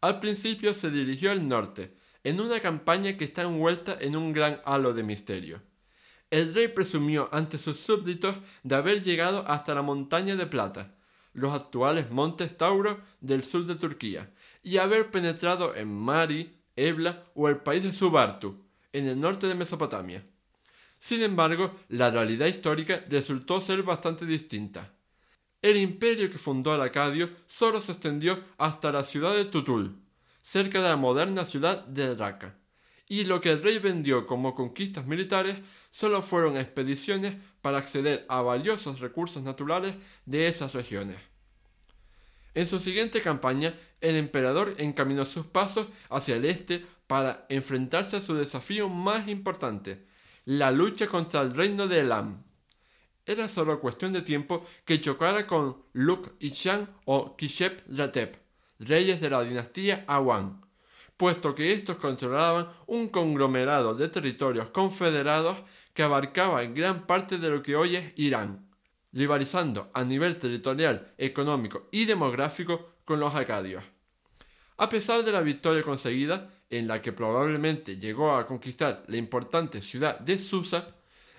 Al 0.00 0.18
principio 0.18 0.74
se 0.74 0.90
dirigió 0.90 1.30
al 1.30 1.46
norte, 1.46 1.94
en 2.24 2.40
una 2.40 2.58
campaña 2.58 3.16
que 3.16 3.24
está 3.24 3.42
envuelta 3.42 3.96
en 4.00 4.16
un 4.16 4.32
gran 4.32 4.60
halo 4.64 4.92
de 4.92 5.04
misterio. 5.04 5.62
El 6.30 6.52
rey 6.52 6.66
presumió 6.66 7.28
ante 7.32 7.58
sus 7.58 7.78
súbditos 7.78 8.34
de 8.64 8.74
haber 8.74 9.02
llegado 9.02 9.46
hasta 9.48 9.74
la 9.76 9.82
montaña 9.82 10.34
de 10.34 10.46
plata, 10.46 10.96
los 11.32 11.54
actuales 11.54 12.10
montes 12.10 12.56
Tauro 12.56 13.00
del 13.20 13.44
sur 13.44 13.64
de 13.66 13.76
Turquía, 13.76 14.30
y 14.64 14.78
haber 14.78 15.12
penetrado 15.12 15.76
en 15.76 15.88
Mari, 15.88 16.56
Ebla 16.74 17.24
o 17.34 17.48
el 17.48 17.58
país 17.58 17.84
de 17.84 17.92
Subartu, 17.92 18.64
en 18.92 19.06
el 19.06 19.20
norte 19.20 19.46
de 19.46 19.54
Mesopotamia. 19.54 20.24
Sin 20.98 21.22
embargo, 21.22 21.76
la 21.88 22.10
realidad 22.10 22.46
histórica 22.46 23.04
resultó 23.08 23.60
ser 23.60 23.82
bastante 23.82 24.26
distinta. 24.26 24.92
El 25.62 25.76
imperio 25.76 26.30
que 26.30 26.38
fundó 26.38 26.74
el 26.74 26.80
Acadio 26.80 27.30
solo 27.46 27.80
se 27.80 27.92
extendió 27.92 28.42
hasta 28.58 28.92
la 28.92 29.04
ciudad 29.04 29.34
de 29.34 29.44
Tutul, 29.44 29.96
cerca 30.42 30.80
de 30.80 30.88
la 30.88 30.96
moderna 30.96 31.44
ciudad 31.44 31.84
de 31.84 32.14
Raqqa, 32.14 32.54
y 33.08 33.24
lo 33.24 33.40
que 33.40 33.50
el 33.50 33.62
rey 33.62 33.78
vendió 33.78 34.26
como 34.26 34.54
conquistas 34.54 35.06
militares 35.06 35.56
solo 35.90 36.22
fueron 36.22 36.56
expediciones 36.56 37.34
para 37.62 37.78
acceder 37.78 38.24
a 38.28 38.40
valiosos 38.42 39.00
recursos 39.00 39.42
naturales 39.42 39.96
de 40.26 40.46
esas 40.46 40.74
regiones. 40.74 41.16
En 42.54 42.66
su 42.66 42.80
siguiente 42.80 43.20
campaña, 43.22 43.74
el 44.00 44.16
emperador 44.16 44.74
encaminó 44.78 45.26
sus 45.26 45.46
pasos 45.46 45.86
hacia 46.10 46.36
el 46.36 46.44
este 46.44 46.84
para 47.06 47.46
enfrentarse 47.48 48.16
a 48.16 48.20
su 48.20 48.34
desafío 48.34 48.88
más 48.88 49.28
importante, 49.28 50.07
la 50.48 50.70
lucha 50.70 51.08
contra 51.08 51.42
el 51.42 51.54
reino 51.54 51.88
de 51.88 52.00
Elam. 52.00 52.42
Era 53.26 53.50
solo 53.50 53.80
cuestión 53.80 54.14
de 54.14 54.22
tiempo 54.22 54.64
que 54.86 54.98
chocara 54.98 55.46
con 55.46 55.82
Luk 55.92 56.36
Ishan 56.38 56.88
o 57.04 57.36
Kishep 57.36 57.82
Latep, 57.88 58.34
reyes 58.78 59.20
de 59.20 59.28
la 59.28 59.42
dinastía 59.42 60.06
Awan, 60.08 60.62
puesto 61.18 61.54
que 61.54 61.74
estos 61.74 61.98
controlaban 61.98 62.70
un 62.86 63.10
conglomerado 63.10 63.94
de 63.94 64.08
territorios 64.08 64.70
confederados 64.70 65.58
que 65.92 66.02
abarcaba 66.02 66.64
gran 66.64 67.06
parte 67.06 67.36
de 67.36 67.50
lo 67.50 67.62
que 67.62 67.76
hoy 67.76 67.96
es 67.96 68.14
Irán, 68.16 68.70
rivalizando 69.12 69.90
a 69.92 70.02
nivel 70.02 70.38
territorial, 70.38 71.12
económico 71.18 71.88
y 71.92 72.06
demográfico 72.06 72.94
con 73.04 73.20
los 73.20 73.34
acadios. 73.34 73.84
A 74.78 74.88
pesar 74.88 75.24
de 75.24 75.32
la 75.32 75.42
victoria 75.42 75.82
conseguida, 75.82 76.48
en 76.70 76.86
la 76.86 77.00
que 77.00 77.12
probablemente 77.12 77.98
llegó 77.98 78.32
a 78.32 78.46
conquistar 78.46 79.04
la 79.06 79.16
importante 79.16 79.80
ciudad 79.82 80.18
de 80.18 80.38
Susa, 80.38 80.94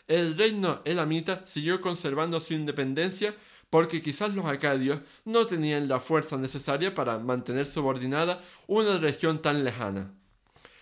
el 0.08 0.38
reino 0.38 0.82
elamita 0.86 1.46
siguió 1.46 1.82
conservando 1.82 2.42
su 2.42 2.54
independencia 2.54 3.36
porque 3.70 4.02
quizás 4.02 4.34
los 4.34 4.46
acadios 4.46 5.02
no 5.26 5.46
tenían 5.46 5.88
la 5.88 6.00
fuerza 6.00 6.38
necesaria 6.38 6.96
para 6.96 7.20
mantener 7.20 7.68
subordinada 7.68 8.42
una 8.68 8.98
región 8.98 9.42
tan 9.42 9.64
lejana. 9.64 10.12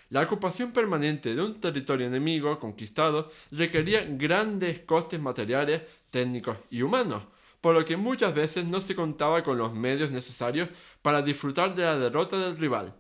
La 0.10 0.22
ocupación 0.22 0.72
permanente 0.72 1.36
de 1.36 1.42
un 1.42 1.60
territorio 1.60 2.08
enemigo 2.08 2.58
conquistado 2.60 3.30
requería 3.51 4.06
grandes 4.08 4.80
costes 4.80 5.20
materiales, 5.20 5.82
técnicos 6.10 6.58
y 6.70 6.82
humanos, 6.82 7.24
por 7.60 7.75
lo 7.75 7.84
que 7.84 7.98
muchas 7.98 8.34
veces 8.34 8.63
no 8.63 8.80
se 8.80 8.96
contaba 8.96 9.44
con 9.44 9.58
los 9.58 9.74
medios 9.74 10.10
necesarios 10.10 10.70
para 11.01 11.22
disfrutar 11.22 11.75
de 11.75 11.84
la 11.84 12.00
derrota 12.00 12.38
del 12.38 12.58
rival. 12.58 12.96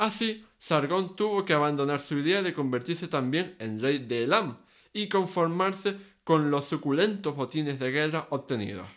Así, 0.00 0.46
Sargón 0.58 1.14
tuvo 1.14 1.44
que 1.44 1.52
abandonar 1.52 2.00
su 2.00 2.16
idea 2.16 2.40
de 2.40 2.54
convertirse 2.54 3.06
también 3.06 3.54
en 3.58 3.78
rey 3.78 3.98
de 3.98 4.24
Elam 4.24 4.56
y 4.94 5.10
conformarse 5.10 5.94
con 6.24 6.50
los 6.50 6.64
suculentos 6.64 7.36
botines 7.36 7.78
de 7.78 7.92
guerra 7.92 8.26
obtenidos. 8.30 8.88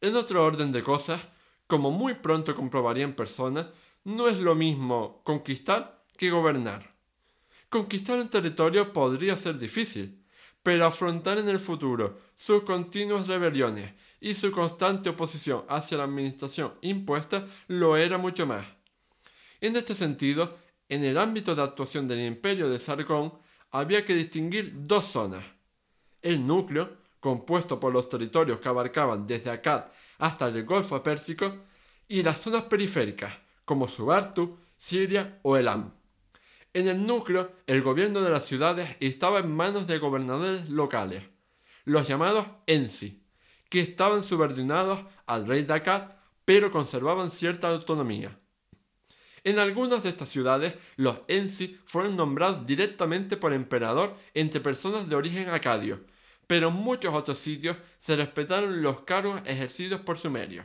En 0.00 0.16
otro 0.16 0.42
orden 0.42 0.72
de 0.72 0.82
cosas, 0.82 1.20
como 1.66 1.90
muy 1.90 2.14
pronto 2.14 2.54
comprobaría 2.54 3.04
en 3.04 3.14
persona, 3.14 3.70
no 4.04 4.26
es 4.26 4.38
lo 4.38 4.54
mismo 4.54 5.20
conquistar 5.24 6.02
que 6.16 6.30
gobernar. 6.30 6.94
Conquistar 7.68 8.18
un 8.18 8.30
territorio 8.30 8.94
podría 8.94 9.36
ser 9.36 9.58
difícil, 9.58 10.24
pero 10.62 10.86
afrontar 10.86 11.36
en 11.36 11.50
el 11.50 11.60
futuro 11.60 12.18
sus 12.34 12.62
continuas 12.62 13.26
rebeliones 13.26 13.92
y 14.22 14.32
su 14.32 14.52
constante 14.52 15.10
oposición 15.10 15.66
hacia 15.68 15.98
la 15.98 16.04
administración 16.04 16.72
impuesta 16.80 17.46
lo 17.68 17.98
era 17.98 18.16
mucho 18.16 18.46
más. 18.46 18.64
En 19.64 19.76
este 19.76 19.94
sentido, 19.94 20.58
en 20.90 21.04
el 21.04 21.16
ámbito 21.16 21.54
de 21.54 21.62
actuación 21.62 22.06
del 22.06 22.20
imperio 22.20 22.68
de 22.68 22.78
Sargón 22.78 23.32
había 23.70 24.04
que 24.04 24.12
distinguir 24.12 24.70
dos 24.74 25.06
zonas. 25.06 25.42
El 26.20 26.46
núcleo, 26.46 26.98
compuesto 27.18 27.80
por 27.80 27.90
los 27.90 28.10
territorios 28.10 28.60
que 28.60 28.68
abarcaban 28.68 29.26
desde 29.26 29.48
Akkad 29.48 29.86
hasta 30.18 30.48
el 30.48 30.64
Golfo 30.66 31.02
Pérsico, 31.02 31.60
y 32.06 32.22
las 32.22 32.42
zonas 32.42 32.64
periféricas, 32.64 33.32
como 33.64 33.88
Subartu, 33.88 34.58
Siria 34.76 35.40
o 35.40 35.56
Elam. 35.56 35.94
En 36.74 36.86
el 36.86 37.06
núcleo, 37.06 37.52
el 37.66 37.80
gobierno 37.80 38.20
de 38.20 38.32
las 38.32 38.44
ciudades 38.44 38.98
estaba 39.00 39.38
en 39.38 39.50
manos 39.50 39.86
de 39.86 39.96
gobernadores 39.96 40.68
locales, 40.68 41.24
los 41.86 42.06
llamados 42.06 42.46
Ensi, 42.66 43.24
que 43.70 43.80
estaban 43.80 44.24
subordinados 44.24 45.00
al 45.24 45.46
rey 45.46 45.62
de 45.62 45.72
Akkad, 45.72 46.16
pero 46.44 46.70
conservaban 46.70 47.30
cierta 47.30 47.70
autonomía. 47.70 48.38
En 49.44 49.58
algunas 49.58 50.02
de 50.02 50.08
estas 50.08 50.30
ciudades, 50.30 50.74
los 50.96 51.18
Ensi 51.28 51.78
fueron 51.84 52.16
nombrados 52.16 52.66
directamente 52.66 53.36
por 53.36 53.52
emperador 53.52 54.16
entre 54.32 54.60
personas 54.60 55.06
de 55.06 55.16
origen 55.16 55.50
acadio, 55.50 56.00
pero 56.46 56.68
en 56.68 56.74
muchos 56.74 57.14
otros 57.14 57.38
sitios 57.38 57.76
se 58.00 58.16
respetaron 58.16 58.80
los 58.80 59.02
cargos 59.02 59.42
ejercidos 59.44 60.00
por 60.00 60.18
sumerios. 60.18 60.64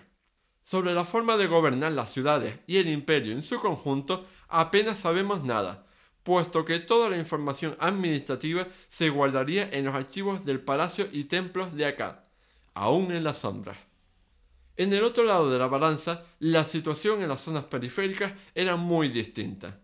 Sobre 0.64 0.94
la 0.94 1.04
forma 1.04 1.36
de 1.36 1.48
gobernar 1.48 1.92
las 1.92 2.14
ciudades 2.14 2.60
y 2.68 2.78
el 2.78 2.88
imperio 2.88 3.34
en 3.34 3.44
su 3.44 3.60
conjunto 3.60 4.26
apenas 4.48 5.00
sabemos 5.00 5.44
nada, 5.44 5.86
puesto 6.24 6.64
que 6.64 6.80
toda 6.80 7.10
la 7.10 7.18
información 7.18 7.76
administrativa 7.80 8.68
se 8.88 9.10
guardaría 9.10 9.70
en 9.72 9.86
los 9.86 9.96
archivos 9.96 10.46
del 10.46 10.62
palacio 10.62 11.10
y 11.12 11.26
templos 11.26 11.76
de 11.76 11.86
Akkad, 11.86 12.20
aún 12.76 13.12
en 13.12 13.26
las 13.26 13.40
sombras. 13.40 13.89
En 14.80 14.94
el 14.94 15.04
otro 15.04 15.26
lado 15.26 15.52
de 15.52 15.60
la 15.60 15.68
balanza, 15.68 16.24
la 16.40 16.64
situación 16.64 17.22
en 17.22 17.28
las 17.28 17.42
zonas 17.42 17.66
periféricas 17.66 18.32
era 18.56 18.78
muy 18.78 19.10
distinta. 19.10 19.78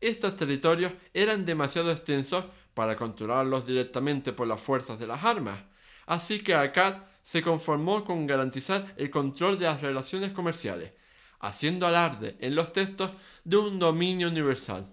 Estos 0.00 0.36
territorios 0.36 0.90
eran 1.12 1.44
demasiado 1.44 1.92
extensos 1.92 2.46
para 2.72 2.96
controlarlos 2.96 3.66
directamente 3.66 4.32
por 4.32 4.46
las 4.46 4.58
fuerzas 4.58 4.98
de 4.98 5.06
las 5.06 5.22
armas, 5.22 5.60
así 6.06 6.42
que 6.42 6.54
Akkad 6.54 6.94
se 7.22 7.42
conformó 7.42 8.06
con 8.06 8.26
garantizar 8.26 8.94
el 8.96 9.10
control 9.10 9.58
de 9.58 9.66
las 9.66 9.82
relaciones 9.82 10.32
comerciales, 10.32 10.92
haciendo 11.40 11.86
alarde 11.86 12.38
en 12.40 12.54
los 12.54 12.72
textos 12.72 13.10
de 13.44 13.58
un 13.58 13.78
dominio 13.78 14.28
universal. 14.28 14.90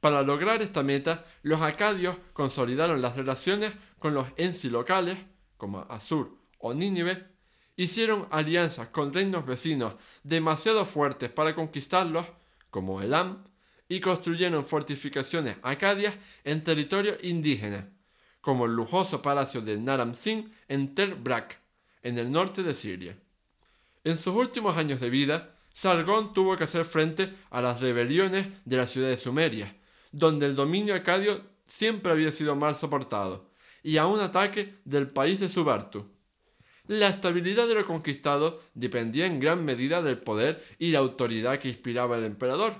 Para 0.00 0.22
lograr 0.22 0.62
esta 0.62 0.82
meta, 0.82 1.26
los 1.42 1.60
acadios 1.60 2.16
consolidaron 2.32 3.02
las 3.02 3.16
relaciones 3.16 3.74
con 3.98 4.14
los 4.14 4.28
ensi 4.38 4.70
locales, 4.70 5.18
como 5.58 5.80
Asur 5.90 6.38
o 6.58 6.72
Nínive, 6.72 7.35
hicieron 7.76 8.26
alianzas 8.30 8.88
con 8.88 9.12
reinos 9.12 9.46
vecinos 9.46 9.94
demasiado 10.22 10.84
fuertes 10.86 11.30
para 11.30 11.54
conquistarlos, 11.54 12.26
como 12.70 13.02
Elam, 13.02 13.44
y 13.88 14.00
construyeron 14.00 14.64
fortificaciones 14.64 15.56
acadias 15.62 16.14
en 16.44 16.64
territorio 16.64 17.16
indígena, 17.22 17.88
como 18.40 18.66
el 18.66 18.72
lujoso 18.72 19.22
palacio 19.22 19.60
de 19.60 19.76
Naram 19.76 20.14
Sin 20.14 20.52
en 20.68 20.94
Ter 20.94 21.14
Brak, 21.14 21.60
en 22.02 22.18
el 22.18 22.30
norte 22.30 22.62
de 22.62 22.74
Siria. 22.74 23.16
En 24.04 24.18
sus 24.18 24.34
últimos 24.34 24.76
años 24.76 25.00
de 25.00 25.10
vida, 25.10 25.54
Sargón 25.72 26.32
tuvo 26.32 26.56
que 26.56 26.64
hacer 26.64 26.84
frente 26.84 27.32
a 27.50 27.60
las 27.60 27.80
rebeliones 27.80 28.48
de 28.64 28.76
la 28.76 28.86
ciudad 28.86 29.08
de 29.08 29.18
Sumeria, 29.18 29.76
donde 30.10 30.46
el 30.46 30.56
dominio 30.56 30.94
acadio 30.94 31.42
siempre 31.66 32.12
había 32.12 32.32
sido 32.32 32.56
mal 32.56 32.74
soportado, 32.74 33.50
y 33.82 33.98
a 33.98 34.06
un 34.06 34.20
ataque 34.20 34.74
del 34.84 35.10
país 35.10 35.38
de 35.38 35.48
Subartu. 35.48 36.15
La 36.88 37.08
estabilidad 37.08 37.66
de 37.66 37.74
lo 37.74 37.84
conquistado 37.84 38.62
dependía 38.74 39.26
en 39.26 39.40
gran 39.40 39.64
medida 39.64 40.02
del 40.02 40.18
poder 40.18 40.64
y 40.78 40.92
la 40.92 41.00
autoridad 41.00 41.58
que 41.58 41.68
inspiraba 41.68 42.16
el 42.16 42.24
emperador, 42.24 42.74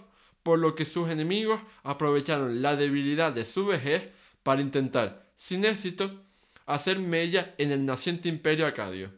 por 0.45 0.61
lo 0.61 0.77
que 0.77 0.85
sus 0.85 1.11
enemigos 1.11 1.61
aprovecharon 1.83 2.63
la 2.63 2.77
debilidad 2.77 3.33
de 3.33 3.45
su 3.45 3.67
vejez 3.67 4.11
para 4.45 4.61
intentar, 4.61 5.27
sin 5.37 5.65
éxito, 5.65 6.23
hacer 6.67 7.01
mella 7.01 7.55
en 7.59 7.73
el 7.73 7.85
naciente 7.85 8.29
imperio 8.29 8.69
acadio. 8.69 9.11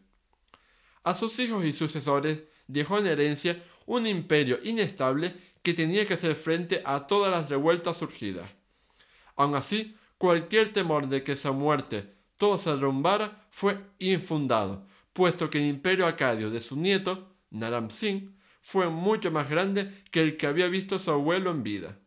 A 1.05 1.13
sus 1.13 1.39
hijos 1.39 1.67
y 1.67 1.75
sucesores 1.75 2.45
dejó 2.67 2.99
en 2.99 3.09
herencia 3.09 3.63
un 3.85 4.07
imperio 4.07 4.59
inestable 4.63 5.35
que 5.63 5.75
tenía 5.75 6.07
que 6.07 6.15
hacer 6.15 6.35
frente 6.35 6.81
a 6.87 7.07
todas 7.07 7.31
las 7.31 7.51
revueltas 7.51 7.99
surgidas. 7.99 8.49
Aun 9.37 9.55
así, 9.55 9.97
cualquier 10.17 10.73
temor 10.73 11.09
de 11.09 11.23
que 11.23 11.37
su 11.37 11.53
muerte 11.53 12.18
todo 12.39 12.57
se 12.57 12.71
derrumbara 12.71 13.47
fue 13.51 13.79
infundado, 13.99 14.87
puesto 15.13 15.51
que 15.51 15.59
el 15.59 15.67
imperio 15.67 16.07
acadio 16.07 16.51
de 16.51 16.61
su 16.61 16.77
nieto, 16.77 17.37
Naram 17.51 17.91
Sin, 17.91 18.39
fue 18.63 18.89
mucho 18.89 19.31
más 19.31 19.51
grande 19.51 20.05
que 20.11 20.23
el 20.23 20.37
que 20.37 20.47
había 20.47 20.69
visto 20.69 20.99
su 20.99 21.11
abuelo 21.11 21.51
en 21.51 21.63
vida. 21.63 21.99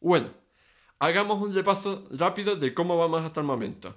Bueno, 0.00 0.30
Hagamos 1.00 1.40
un 1.40 1.54
repaso 1.54 2.08
rápido 2.10 2.56
de 2.56 2.74
cómo 2.74 2.96
vamos 2.98 3.24
hasta 3.24 3.38
el 3.38 3.46
momento. 3.46 3.96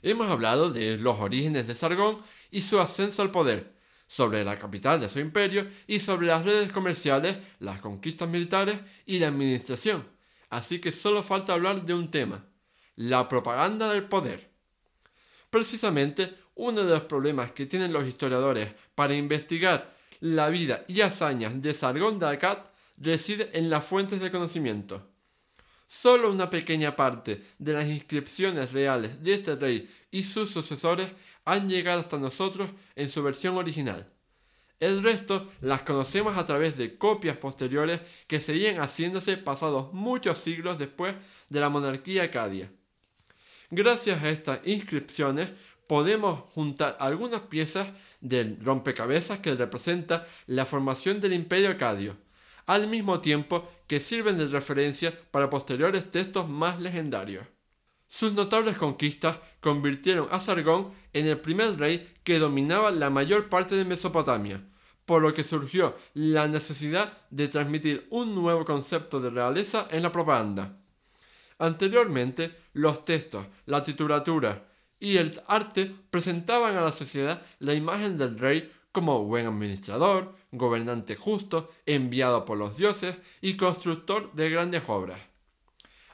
Hemos 0.00 0.30
hablado 0.30 0.70
de 0.70 0.96
los 0.96 1.20
orígenes 1.20 1.66
de 1.66 1.74
Sargón 1.74 2.22
y 2.50 2.62
su 2.62 2.80
ascenso 2.80 3.20
al 3.20 3.30
poder, 3.30 3.76
sobre 4.06 4.42
la 4.42 4.58
capital 4.58 5.00
de 5.00 5.10
su 5.10 5.20
imperio 5.20 5.68
y 5.86 6.00
sobre 6.00 6.28
las 6.28 6.42
redes 6.42 6.72
comerciales, 6.72 7.36
las 7.58 7.82
conquistas 7.82 8.26
militares 8.26 8.80
y 9.04 9.18
la 9.18 9.28
administración. 9.28 10.08
Así 10.48 10.80
que 10.80 10.92
solo 10.92 11.22
falta 11.22 11.52
hablar 11.52 11.84
de 11.84 11.92
un 11.92 12.10
tema, 12.10 12.46
la 13.00 13.26
propaganda 13.26 13.90
del 13.90 14.04
poder. 14.04 14.50
Precisamente, 15.48 16.34
uno 16.56 16.84
de 16.84 16.90
los 16.90 17.04
problemas 17.04 17.50
que 17.52 17.64
tienen 17.64 17.94
los 17.94 18.06
historiadores 18.06 18.74
para 18.94 19.14
investigar 19.14 19.96
la 20.20 20.50
vida 20.50 20.84
y 20.86 21.00
hazañas 21.00 21.62
de 21.62 21.72
Sargón 21.72 22.18
de 22.18 22.28
Akkad 22.28 22.58
reside 22.98 23.48
en 23.54 23.70
las 23.70 23.86
fuentes 23.86 24.20
de 24.20 24.30
conocimiento. 24.30 25.08
Solo 25.86 26.30
una 26.30 26.50
pequeña 26.50 26.94
parte 26.94 27.42
de 27.58 27.72
las 27.72 27.86
inscripciones 27.86 28.70
reales 28.70 29.22
de 29.22 29.32
este 29.32 29.56
rey 29.56 29.90
y 30.10 30.22
sus 30.22 30.50
sucesores 30.50 31.10
han 31.46 31.70
llegado 31.70 32.00
hasta 32.00 32.18
nosotros 32.18 32.68
en 32.96 33.08
su 33.08 33.22
versión 33.22 33.56
original. 33.56 34.12
El 34.78 35.02
resto 35.02 35.46
las 35.62 35.82
conocemos 35.82 36.36
a 36.36 36.44
través 36.44 36.76
de 36.76 36.98
copias 36.98 37.38
posteriores 37.38 38.02
que 38.26 38.40
seguían 38.40 38.76
haciéndose 38.76 39.38
pasados 39.38 39.90
muchos 39.94 40.36
siglos 40.36 40.78
después 40.78 41.14
de 41.48 41.60
la 41.60 41.70
monarquía 41.70 42.24
acadia. 42.24 42.70
Gracias 43.72 44.20
a 44.22 44.30
estas 44.30 44.60
inscripciones 44.64 45.50
podemos 45.86 46.40
juntar 46.54 46.96
algunas 46.98 47.42
piezas 47.42 47.88
del 48.20 48.58
rompecabezas 48.64 49.38
que 49.38 49.54
representa 49.54 50.26
la 50.46 50.66
formación 50.66 51.20
del 51.20 51.34
imperio 51.34 51.70
acadio, 51.70 52.16
al 52.66 52.88
mismo 52.88 53.20
tiempo 53.20 53.68
que 53.86 54.00
sirven 54.00 54.38
de 54.38 54.48
referencia 54.48 55.16
para 55.30 55.50
posteriores 55.50 56.10
textos 56.10 56.48
más 56.48 56.80
legendarios. 56.80 57.46
Sus 58.08 58.32
notables 58.32 58.76
conquistas 58.76 59.38
convirtieron 59.60 60.26
a 60.32 60.40
Sargón 60.40 60.92
en 61.12 61.28
el 61.28 61.38
primer 61.38 61.78
rey 61.78 62.12
que 62.24 62.40
dominaba 62.40 62.90
la 62.90 63.08
mayor 63.08 63.48
parte 63.48 63.76
de 63.76 63.84
Mesopotamia, 63.84 64.64
por 65.06 65.22
lo 65.22 65.32
que 65.32 65.44
surgió 65.44 65.96
la 66.14 66.48
necesidad 66.48 67.18
de 67.30 67.46
transmitir 67.46 68.08
un 68.10 68.34
nuevo 68.34 68.64
concepto 68.64 69.20
de 69.20 69.30
realeza 69.30 69.86
en 69.92 70.02
la 70.02 70.10
propaganda. 70.10 70.76
Anteriormente, 71.58 72.56
los 72.72 73.04
textos, 73.04 73.46
la 73.66 73.82
titulatura 73.82 74.66
y 74.98 75.16
el 75.16 75.40
arte 75.46 75.94
presentaban 76.10 76.76
a 76.76 76.82
la 76.82 76.92
sociedad 76.92 77.42
la 77.58 77.74
imagen 77.74 78.18
del 78.18 78.38
rey 78.38 78.70
como 78.92 79.24
buen 79.24 79.46
administrador, 79.46 80.36
gobernante 80.52 81.16
justo, 81.16 81.70
enviado 81.86 82.44
por 82.44 82.58
los 82.58 82.76
dioses 82.76 83.16
y 83.40 83.56
constructor 83.56 84.32
de 84.34 84.50
grandes 84.50 84.82
obras. 84.88 85.20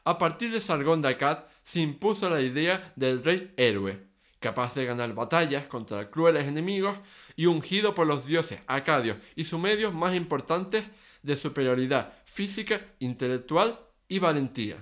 A 0.05 0.19
partir 0.19 0.53
de 0.53 0.61
Sargón 0.61 1.03
de 1.03 1.09
Akkad 1.09 1.45
se 1.63 1.81
impuso 1.81 2.31
la 2.31 2.41
idea 2.41 2.93
del 2.97 3.25
rey 3.25 3.53
héroe, 3.57 4.07
capaz 4.39 4.75
de 4.75 4.85
ganar 4.85 5.15
batallas 5.15 5.67
contra 5.67 6.11
crueles 6.11 6.47
enemigos 6.47 6.97
y 7.35 7.47
ungido 7.47 7.95
por 7.95 8.07
los 8.07 8.27
dioses 8.27 8.61
acadios 8.69 9.17
y 9.35 9.45
sus 9.45 9.59
medios 9.59 9.93
más 9.93 10.15
importantes 10.15 10.85
de 11.23 11.37
superioridad 11.37 12.13
física, 12.25 12.81
intelectual 13.01 13.81
y 14.07 14.21
valentía. 14.21 14.77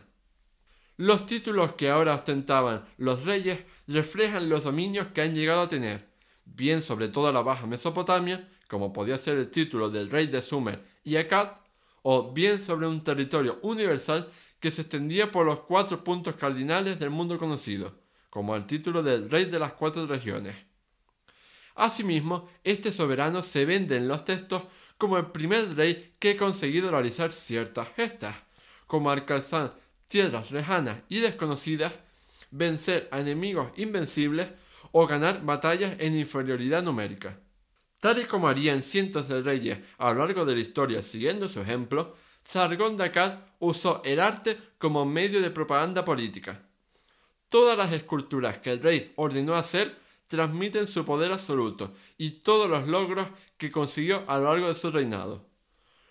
Los 0.96 1.26
títulos 1.26 1.72
que 1.72 1.90
ahora 1.90 2.14
ostentaban 2.14 2.84
los 2.98 3.24
reyes 3.24 3.64
reflejan 3.88 4.48
los 4.48 4.62
dominios 4.62 5.08
que 5.08 5.22
han 5.22 5.34
llegado 5.34 5.62
a 5.62 5.68
tener, 5.68 6.06
bien 6.44 6.82
sobre 6.82 7.08
toda 7.08 7.32
la 7.32 7.42
Baja 7.42 7.66
Mesopotamia, 7.66 8.48
como 8.68 8.92
podía 8.92 9.18
ser 9.18 9.38
el 9.38 9.50
título 9.50 9.90
del 9.90 10.08
rey 10.08 10.28
de 10.28 10.40
Sumer 10.40 10.84
y 11.02 11.16
Akkad, 11.16 11.48
o 12.02 12.32
bien 12.32 12.60
sobre 12.60 12.86
un 12.86 13.02
territorio 13.02 13.58
universal 13.62 14.28
que 14.60 14.70
se 14.70 14.82
extendía 14.82 15.32
por 15.32 15.44
los 15.44 15.60
cuatro 15.60 16.04
puntos 16.04 16.36
cardinales 16.36 17.00
del 17.00 17.10
mundo 17.10 17.38
conocido, 17.38 17.98
como 18.30 18.54
el 18.54 18.64
título 18.64 19.02
del 19.02 19.28
rey 19.28 19.46
de 19.46 19.58
las 19.58 19.72
cuatro 19.72 20.06
regiones. 20.06 20.54
Asimismo, 21.74 22.48
este 22.62 22.92
soberano 22.92 23.42
se 23.42 23.64
vende 23.64 23.96
en 23.96 24.06
los 24.06 24.24
textos 24.24 24.62
como 24.96 25.18
el 25.18 25.26
primer 25.32 25.74
rey 25.74 26.14
que 26.20 26.30
ha 26.30 26.36
conseguido 26.36 26.88
realizar 26.88 27.32
ciertas 27.32 27.88
gestas, 27.96 28.36
como 28.86 29.10
alcanzar 29.10 29.82
tierras 30.14 30.52
lejanas 30.52 31.00
y 31.08 31.18
desconocidas, 31.18 31.92
vencer 32.52 33.08
a 33.10 33.18
enemigos 33.18 33.72
invencibles 33.74 34.46
o 34.92 35.08
ganar 35.08 35.44
batallas 35.44 35.96
en 35.98 36.14
inferioridad 36.14 36.84
numérica. 36.84 37.36
Tal 37.98 38.20
y 38.20 38.24
como 38.24 38.46
harían 38.46 38.84
cientos 38.84 39.26
de 39.26 39.42
reyes 39.42 39.80
a 39.98 40.12
lo 40.12 40.20
largo 40.20 40.44
de 40.44 40.54
la 40.54 40.60
historia 40.60 41.02
siguiendo 41.02 41.48
su 41.48 41.60
ejemplo, 41.60 42.14
Sargón 42.44 42.96
de 42.96 43.10
usó 43.58 44.02
el 44.04 44.20
arte 44.20 44.56
como 44.78 45.04
medio 45.04 45.40
de 45.40 45.50
propaganda 45.50 46.04
política. 46.04 46.62
Todas 47.48 47.76
las 47.76 47.92
esculturas 47.92 48.58
que 48.58 48.70
el 48.70 48.82
rey 48.82 49.12
ordenó 49.16 49.56
hacer 49.56 49.98
transmiten 50.28 50.86
su 50.86 51.04
poder 51.04 51.32
absoluto 51.32 51.92
y 52.18 52.30
todos 52.30 52.70
los 52.70 52.86
logros 52.86 53.26
que 53.58 53.72
consiguió 53.72 54.22
a 54.28 54.38
lo 54.38 54.44
largo 54.44 54.68
de 54.68 54.76
su 54.76 54.92
reinado. 54.92 55.53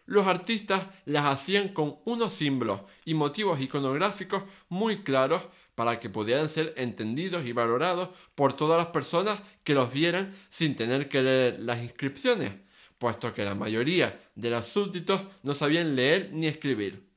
Los 0.05 0.27
artistas 0.27 0.87
las 1.05 1.25
hacían 1.25 1.69
con 1.69 1.97
unos 2.05 2.33
símbolos 2.33 2.81
y 3.05 3.13
motivos 3.13 3.61
iconográficos 3.61 4.43
muy 4.67 5.03
claros 5.03 5.43
para 5.75 5.99
que 5.99 6.09
pudieran 6.09 6.49
ser 6.49 6.73
entendidos 6.77 7.45
y 7.45 7.53
valorados 7.53 8.09
por 8.35 8.53
todas 8.53 8.77
las 8.77 8.87
personas 8.87 9.41
que 9.63 9.73
los 9.73 9.91
vieran 9.91 10.35
sin 10.49 10.75
tener 10.75 11.07
que 11.07 11.23
leer 11.23 11.59
las 11.59 11.81
inscripciones, 11.81 12.53
puesto 12.97 13.33
que 13.33 13.45
la 13.45 13.55
mayoría 13.55 14.19
de 14.35 14.49
los 14.49 14.67
súbditos 14.67 15.21
no 15.41 15.55
sabían 15.55 15.95
leer 15.95 16.31
ni 16.33 16.47
escribir. 16.47 17.07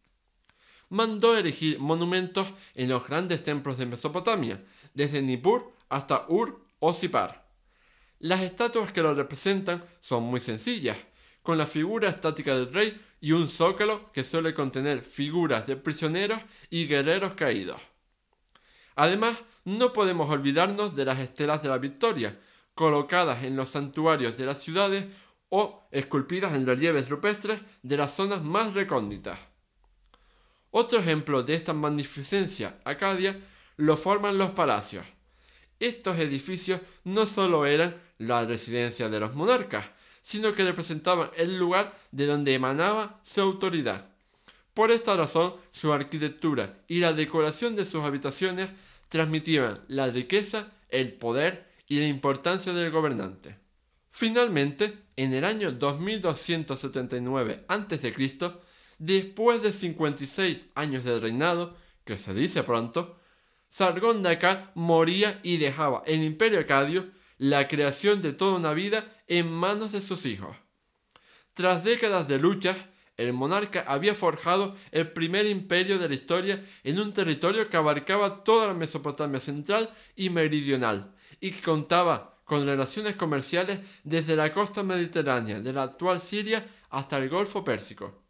Mandó 0.88 1.36
erigir 1.36 1.80
monumentos 1.80 2.52
en 2.74 2.88
los 2.88 3.06
grandes 3.06 3.42
templos 3.42 3.76
de 3.76 3.86
Mesopotamia, 3.86 4.64
desde 4.94 5.20
Nippur 5.20 5.72
hasta 5.88 6.24
Ur 6.28 6.64
o 6.78 6.94
Sipar. 6.94 7.44
Las 8.20 8.40
estatuas 8.42 8.92
que 8.92 9.02
lo 9.02 9.12
representan 9.12 9.84
son 10.00 10.22
muy 10.22 10.40
sencillas, 10.40 10.96
con 11.46 11.56
la 11.56 11.66
figura 11.66 12.10
estática 12.10 12.56
del 12.56 12.72
rey 12.72 13.00
y 13.20 13.30
un 13.30 13.48
zócalo 13.48 14.10
que 14.12 14.24
suele 14.24 14.52
contener 14.52 15.00
figuras 15.00 15.64
de 15.68 15.76
prisioneros 15.76 16.42
y 16.70 16.88
guerreros 16.88 17.34
caídos. 17.34 17.80
Además, 18.96 19.38
no 19.64 19.92
podemos 19.92 20.28
olvidarnos 20.28 20.96
de 20.96 21.04
las 21.04 21.20
estelas 21.20 21.62
de 21.62 21.68
la 21.68 21.78
victoria, 21.78 22.36
colocadas 22.74 23.44
en 23.44 23.54
los 23.54 23.70
santuarios 23.70 24.36
de 24.36 24.44
las 24.44 24.60
ciudades 24.60 25.06
o 25.48 25.86
esculpidas 25.92 26.52
en 26.54 26.66
relieves 26.66 27.08
rupestres 27.08 27.60
de 27.82 27.96
las 27.96 28.16
zonas 28.16 28.42
más 28.42 28.74
recónditas. 28.74 29.38
Otro 30.72 30.98
ejemplo 30.98 31.44
de 31.44 31.54
esta 31.54 31.72
magnificencia 31.72 32.80
acadia 32.84 33.38
lo 33.76 33.96
forman 33.96 34.36
los 34.36 34.50
palacios. 34.50 35.06
Estos 35.78 36.18
edificios 36.18 36.80
no 37.04 37.24
solo 37.24 37.66
eran 37.66 38.02
la 38.18 38.44
residencia 38.44 39.08
de 39.08 39.20
los 39.20 39.34
monarcas, 39.34 39.86
sino 40.26 40.56
que 40.56 40.64
representaban 40.64 41.30
el 41.36 41.56
lugar 41.56 41.96
de 42.10 42.26
donde 42.26 42.52
emanaba 42.52 43.20
su 43.22 43.40
autoridad. 43.40 44.06
Por 44.74 44.90
esta 44.90 45.16
razón, 45.16 45.54
su 45.70 45.92
arquitectura 45.92 46.80
y 46.88 46.98
la 46.98 47.12
decoración 47.12 47.76
de 47.76 47.84
sus 47.84 48.02
habitaciones 48.02 48.70
transmitían 49.08 49.82
la 49.86 50.08
riqueza, 50.08 50.72
el 50.88 51.12
poder 51.12 51.70
y 51.86 52.00
la 52.00 52.08
importancia 52.08 52.72
del 52.72 52.90
gobernante. 52.90 53.56
Finalmente, 54.10 54.98
en 55.14 55.32
el 55.32 55.44
año 55.44 55.70
2279 55.70 57.64
a.C., 57.68 58.12
después 58.98 59.62
de 59.62 59.70
56 59.70 60.58
años 60.74 61.04
de 61.04 61.20
reinado, 61.20 61.76
que 62.04 62.18
se 62.18 62.34
dice 62.34 62.64
pronto, 62.64 63.20
Sargón 63.68 64.24
de 64.24 64.30
Akkad 64.30 64.70
moría 64.74 65.38
y 65.44 65.58
dejaba 65.58 66.02
el 66.04 66.24
imperio 66.24 66.58
acadio 66.58 67.14
la 67.38 67.68
creación 67.68 68.22
de 68.22 68.32
toda 68.32 68.56
una 68.56 68.72
vida 68.72 69.10
en 69.26 69.50
manos 69.50 69.92
de 69.92 70.00
sus 70.00 70.26
hijos. 70.26 70.56
Tras 71.54 71.84
décadas 71.84 72.28
de 72.28 72.38
luchas, 72.38 72.76
el 73.16 73.32
monarca 73.32 73.84
había 73.86 74.14
forjado 74.14 74.76
el 74.92 75.10
primer 75.12 75.46
imperio 75.46 75.98
de 75.98 76.08
la 76.08 76.14
historia 76.14 76.62
en 76.84 77.00
un 77.00 77.14
territorio 77.14 77.68
que 77.70 77.76
abarcaba 77.76 78.44
toda 78.44 78.68
la 78.68 78.74
Mesopotamia 78.74 79.40
central 79.40 79.90
y 80.14 80.28
meridional, 80.28 81.14
y 81.40 81.50
que 81.52 81.62
contaba 81.62 82.38
con 82.44 82.64
relaciones 82.64 83.16
comerciales 83.16 83.80
desde 84.04 84.36
la 84.36 84.52
costa 84.52 84.82
mediterránea 84.82 85.60
de 85.60 85.72
la 85.72 85.82
actual 85.82 86.20
Siria 86.20 86.66
hasta 86.90 87.18
el 87.18 87.28
Golfo 87.28 87.64
Pérsico. 87.64 88.22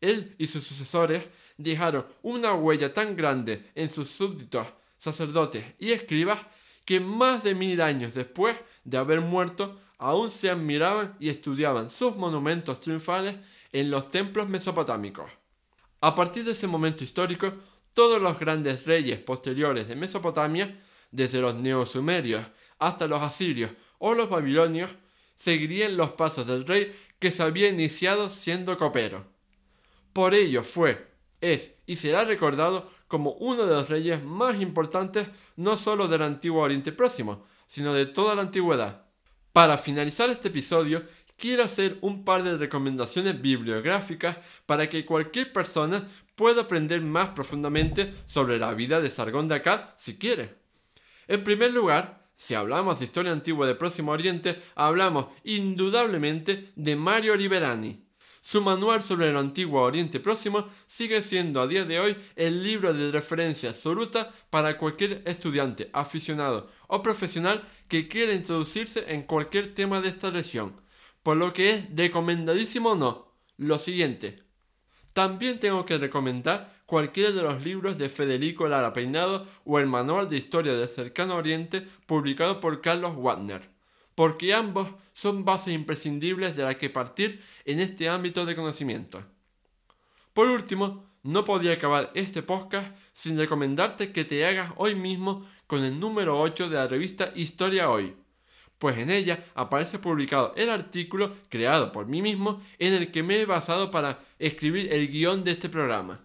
Él 0.00 0.34
y 0.38 0.46
sus 0.46 0.64
sucesores 0.64 1.24
dejaron 1.56 2.06
una 2.22 2.52
huella 2.52 2.92
tan 2.92 3.16
grande 3.16 3.70
en 3.74 3.88
sus 3.88 4.10
súbditos, 4.10 4.66
sacerdotes 4.98 5.64
y 5.78 5.92
escribas 5.92 6.40
que 6.84 7.00
más 7.00 7.42
de 7.42 7.54
mil 7.54 7.80
años 7.80 8.14
después 8.14 8.56
de 8.84 8.98
haber 8.98 9.20
muerto 9.20 9.78
aún 9.98 10.30
se 10.30 10.50
admiraban 10.50 11.16
y 11.18 11.28
estudiaban 11.28 11.88
sus 11.88 12.16
monumentos 12.16 12.80
triunfales 12.80 13.36
en 13.72 13.90
los 13.90 14.10
templos 14.10 14.48
mesopotámicos. 14.48 15.30
A 16.00 16.14
partir 16.14 16.44
de 16.44 16.52
ese 16.52 16.66
momento 16.66 17.04
histórico, 17.04 17.52
todos 17.94 18.20
los 18.20 18.38
grandes 18.38 18.84
reyes 18.84 19.18
posteriores 19.18 19.88
de 19.88 19.96
Mesopotamia, 19.96 20.78
desde 21.10 21.40
los 21.40 21.54
neosumerios 21.54 22.44
hasta 22.78 23.06
los 23.06 23.22
asirios 23.22 23.70
o 23.98 24.14
los 24.14 24.28
babilonios, 24.28 24.90
seguirían 25.36 25.96
los 25.96 26.10
pasos 26.12 26.46
del 26.46 26.66
rey 26.66 26.94
que 27.18 27.30
se 27.30 27.42
había 27.42 27.68
iniciado 27.68 28.30
siendo 28.30 28.76
copero. 28.76 29.24
Por 30.12 30.34
ello 30.34 30.62
fue 30.62 31.08
Es 31.40 31.72
y 31.86 31.96
será 31.96 32.24
recordado 32.24 32.90
como 33.14 33.30
uno 33.34 33.64
de 33.64 33.76
los 33.76 33.88
reyes 33.88 34.24
más 34.24 34.60
importantes 34.60 35.28
no 35.54 35.76
solo 35.76 36.08
del 36.08 36.22
antiguo 36.22 36.62
Oriente 36.64 36.90
Próximo, 36.90 37.46
sino 37.68 37.94
de 37.94 38.06
toda 38.06 38.34
la 38.34 38.42
antigüedad. 38.42 39.04
Para 39.52 39.78
finalizar 39.78 40.30
este 40.30 40.48
episodio, 40.48 41.04
quiero 41.36 41.62
hacer 41.62 41.96
un 42.00 42.24
par 42.24 42.42
de 42.42 42.58
recomendaciones 42.58 43.40
bibliográficas 43.40 44.38
para 44.66 44.88
que 44.88 45.06
cualquier 45.06 45.52
persona 45.52 46.08
pueda 46.34 46.62
aprender 46.62 47.02
más 47.02 47.28
profundamente 47.28 48.12
sobre 48.26 48.58
la 48.58 48.74
vida 48.74 49.00
de 49.00 49.10
Sargón 49.10 49.46
de 49.46 49.54
Akkad 49.54 49.90
si 49.96 50.18
quiere. 50.18 50.56
En 51.28 51.44
primer 51.44 51.72
lugar, 51.72 52.26
si 52.34 52.54
hablamos 52.54 52.98
de 52.98 53.04
historia 53.04 53.30
antigua 53.30 53.68
de 53.68 53.76
Próximo 53.76 54.10
Oriente, 54.10 54.60
hablamos 54.74 55.26
indudablemente 55.44 56.72
de 56.74 56.96
Mario 56.96 57.36
Liberani. 57.36 58.03
Su 58.46 58.60
manual 58.60 59.02
sobre 59.02 59.30
el 59.30 59.38
antiguo 59.38 59.80
Oriente 59.80 60.20
Próximo 60.20 60.68
sigue 60.86 61.22
siendo 61.22 61.62
a 61.62 61.66
día 61.66 61.86
de 61.86 61.98
hoy 61.98 62.14
el 62.36 62.62
libro 62.62 62.92
de 62.92 63.10
referencia 63.10 63.70
absoluta 63.70 64.30
para 64.50 64.76
cualquier 64.76 65.22
estudiante, 65.24 65.88
aficionado 65.94 66.68
o 66.86 67.02
profesional 67.02 67.66
que 67.88 68.06
quiera 68.06 68.34
introducirse 68.34 69.14
en 69.14 69.22
cualquier 69.22 69.72
tema 69.72 70.02
de 70.02 70.10
esta 70.10 70.30
región, 70.30 70.78
por 71.22 71.38
lo 71.38 71.54
que 71.54 71.70
es 71.70 71.96
recomendadísimo 71.96 72.94
no. 72.94 73.34
Lo 73.56 73.78
siguiente. 73.78 74.42
También 75.14 75.58
tengo 75.58 75.86
que 75.86 75.96
recomendar 75.96 76.82
cualquiera 76.84 77.30
de 77.30 77.40
los 77.40 77.64
libros 77.64 77.96
de 77.96 78.10
Federico 78.10 78.68
Lara 78.68 78.92
Peinado 78.92 79.46
o 79.64 79.78
el 79.78 79.86
Manual 79.86 80.28
de 80.28 80.36
Historia 80.36 80.74
del 80.74 80.88
Cercano 80.90 81.36
Oriente 81.36 81.80
publicado 82.04 82.60
por 82.60 82.82
Carlos 82.82 83.14
Wagner 83.16 83.73
porque 84.14 84.54
ambos 84.54 84.88
son 85.12 85.44
bases 85.44 85.74
imprescindibles 85.74 86.56
de 86.56 86.62
las 86.62 86.76
que 86.76 86.90
partir 86.90 87.42
en 87.64 87.80
este 87.80 88.08
ámbito 88.08 88.46
de 88.46 88.56
conocimiento. 88.56 89.24
Por 90.32 90.48
último, 90.48 91.04
no 91.22 91.44
podría 91.44 91.72
acabar 91.72 92.10
este 92.14 92.42
podcast 92.42 92.94
sin 93.12 93.38
recomendarte 93.38 94.12
que 94.12 94.24
te 94.24 94.44
hagas 94.46 94.72
hoy 94.76 94.94
mismo 94.94 95.46
con 95.66 95.82
el 95.84 95.98
número 95.98 96.38
8 96.38 96.68
de 96.68 96.76
la 96.76 96.86
revista 96.86 97.32
Historia 97.34 97.90
Hoy, 97.90 98.14
pues 98.78 98.98
en 98.98 99.10
ella 99.10 99.44
aparece 99.54 99.98
publicado 99.98 100.52
el 100.56 100.68
artículo 100.68 101.32
creado 101.48 101.92
por 101.92 102.06
mí 102.06 102.20
mismo 102.20 102.60
en 102.78 102.92
el 102.92 103.10
que 103.10 103.22
me 103.22 103.40
he 103.40 103.46
basado 103.46 103.90
para 103.90 104.20
escribir 104.38 104.92
el 104.92 105.08
guion 105.08 105.44
de 105.44 105.52
este 105.52 105.68
programa. 105.68 106.20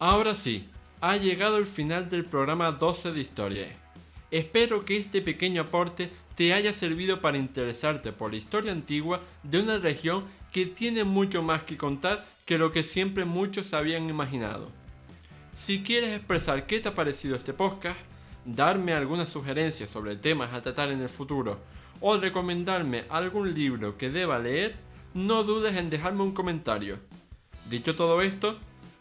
Ahora 0.00 0.34
sí, 0.34 0.68
ha 1.00 1.16
llegado 1.16 1.58
el 1.58 1.66
final 1.66 2.08
del 2.08 2.24
programa 2.24 2.72
12 2.72 3.12
de 3.12 3.20
Historia. 3.20 3.87
Espero 4.30 4.84
que 4.84 4.98
este 4.98 5.22
pequeño 5.22 5.62
aporte 5.62 6.10
te 6.36 6.52
haya 6.52 6.72
servido 6.72 7.20
para 7.20 7.38
interesarte 7.38 8.12
por 8.12 8.30
la 8.30 8.36
historia 8.36 8.72
antigua 8.72 9.22
de 9.42 9.60
una 9.60 9.78
región 9.78 10.24
que 10.52 10.66
tiene 10.66 11.04
mucho 11.04 11.42
más 11.42 11.62
que 11.62 11.76
contar 11.76 12.24
que 12.44 12.58
lo 12.58 12.70
que 12.70 12.84
siempre 12.84 13.24
muchos 13.24 13.74
habían 13.74 14.08
imaginado. 14.08 14.70
Si 15.56 15.82
quieres 15.82 16.14
expresar 16.14 16.66
qué 16.66 16.78
te 16.78 16.88
ha 16.88 16.94
parecido 16.94 17.36
este 17.36 17.52
podcast, 17.52 17.98
darme 18.44 18.92
algunas 18.92 19.28
sugerencias 19.28 19.90
sobre 19.90 20.16
temas 20.16 20.52
a 20.52 20.62
tratar 20.62 20.90
en 20.90 21.00
el 21.00 21.08
futuro 21.08 21.58
o 22.00 22.16
recomendarme 22.16 23.04
algún 23.08 23.54
libro 23.54 23.98
que 23.98 24.10
deba 24.10 24.38
leer, 24.38 24.76
no 25.14 25.42
dudes 25.42 25.76
en 25.76 25.90
dejarme 25.90 26.22
un 26.22 26.32
comentario. 26.32 26.98
Dicho 27.68 27.96
todo 27.96 28.22
esto, 28.22 28.58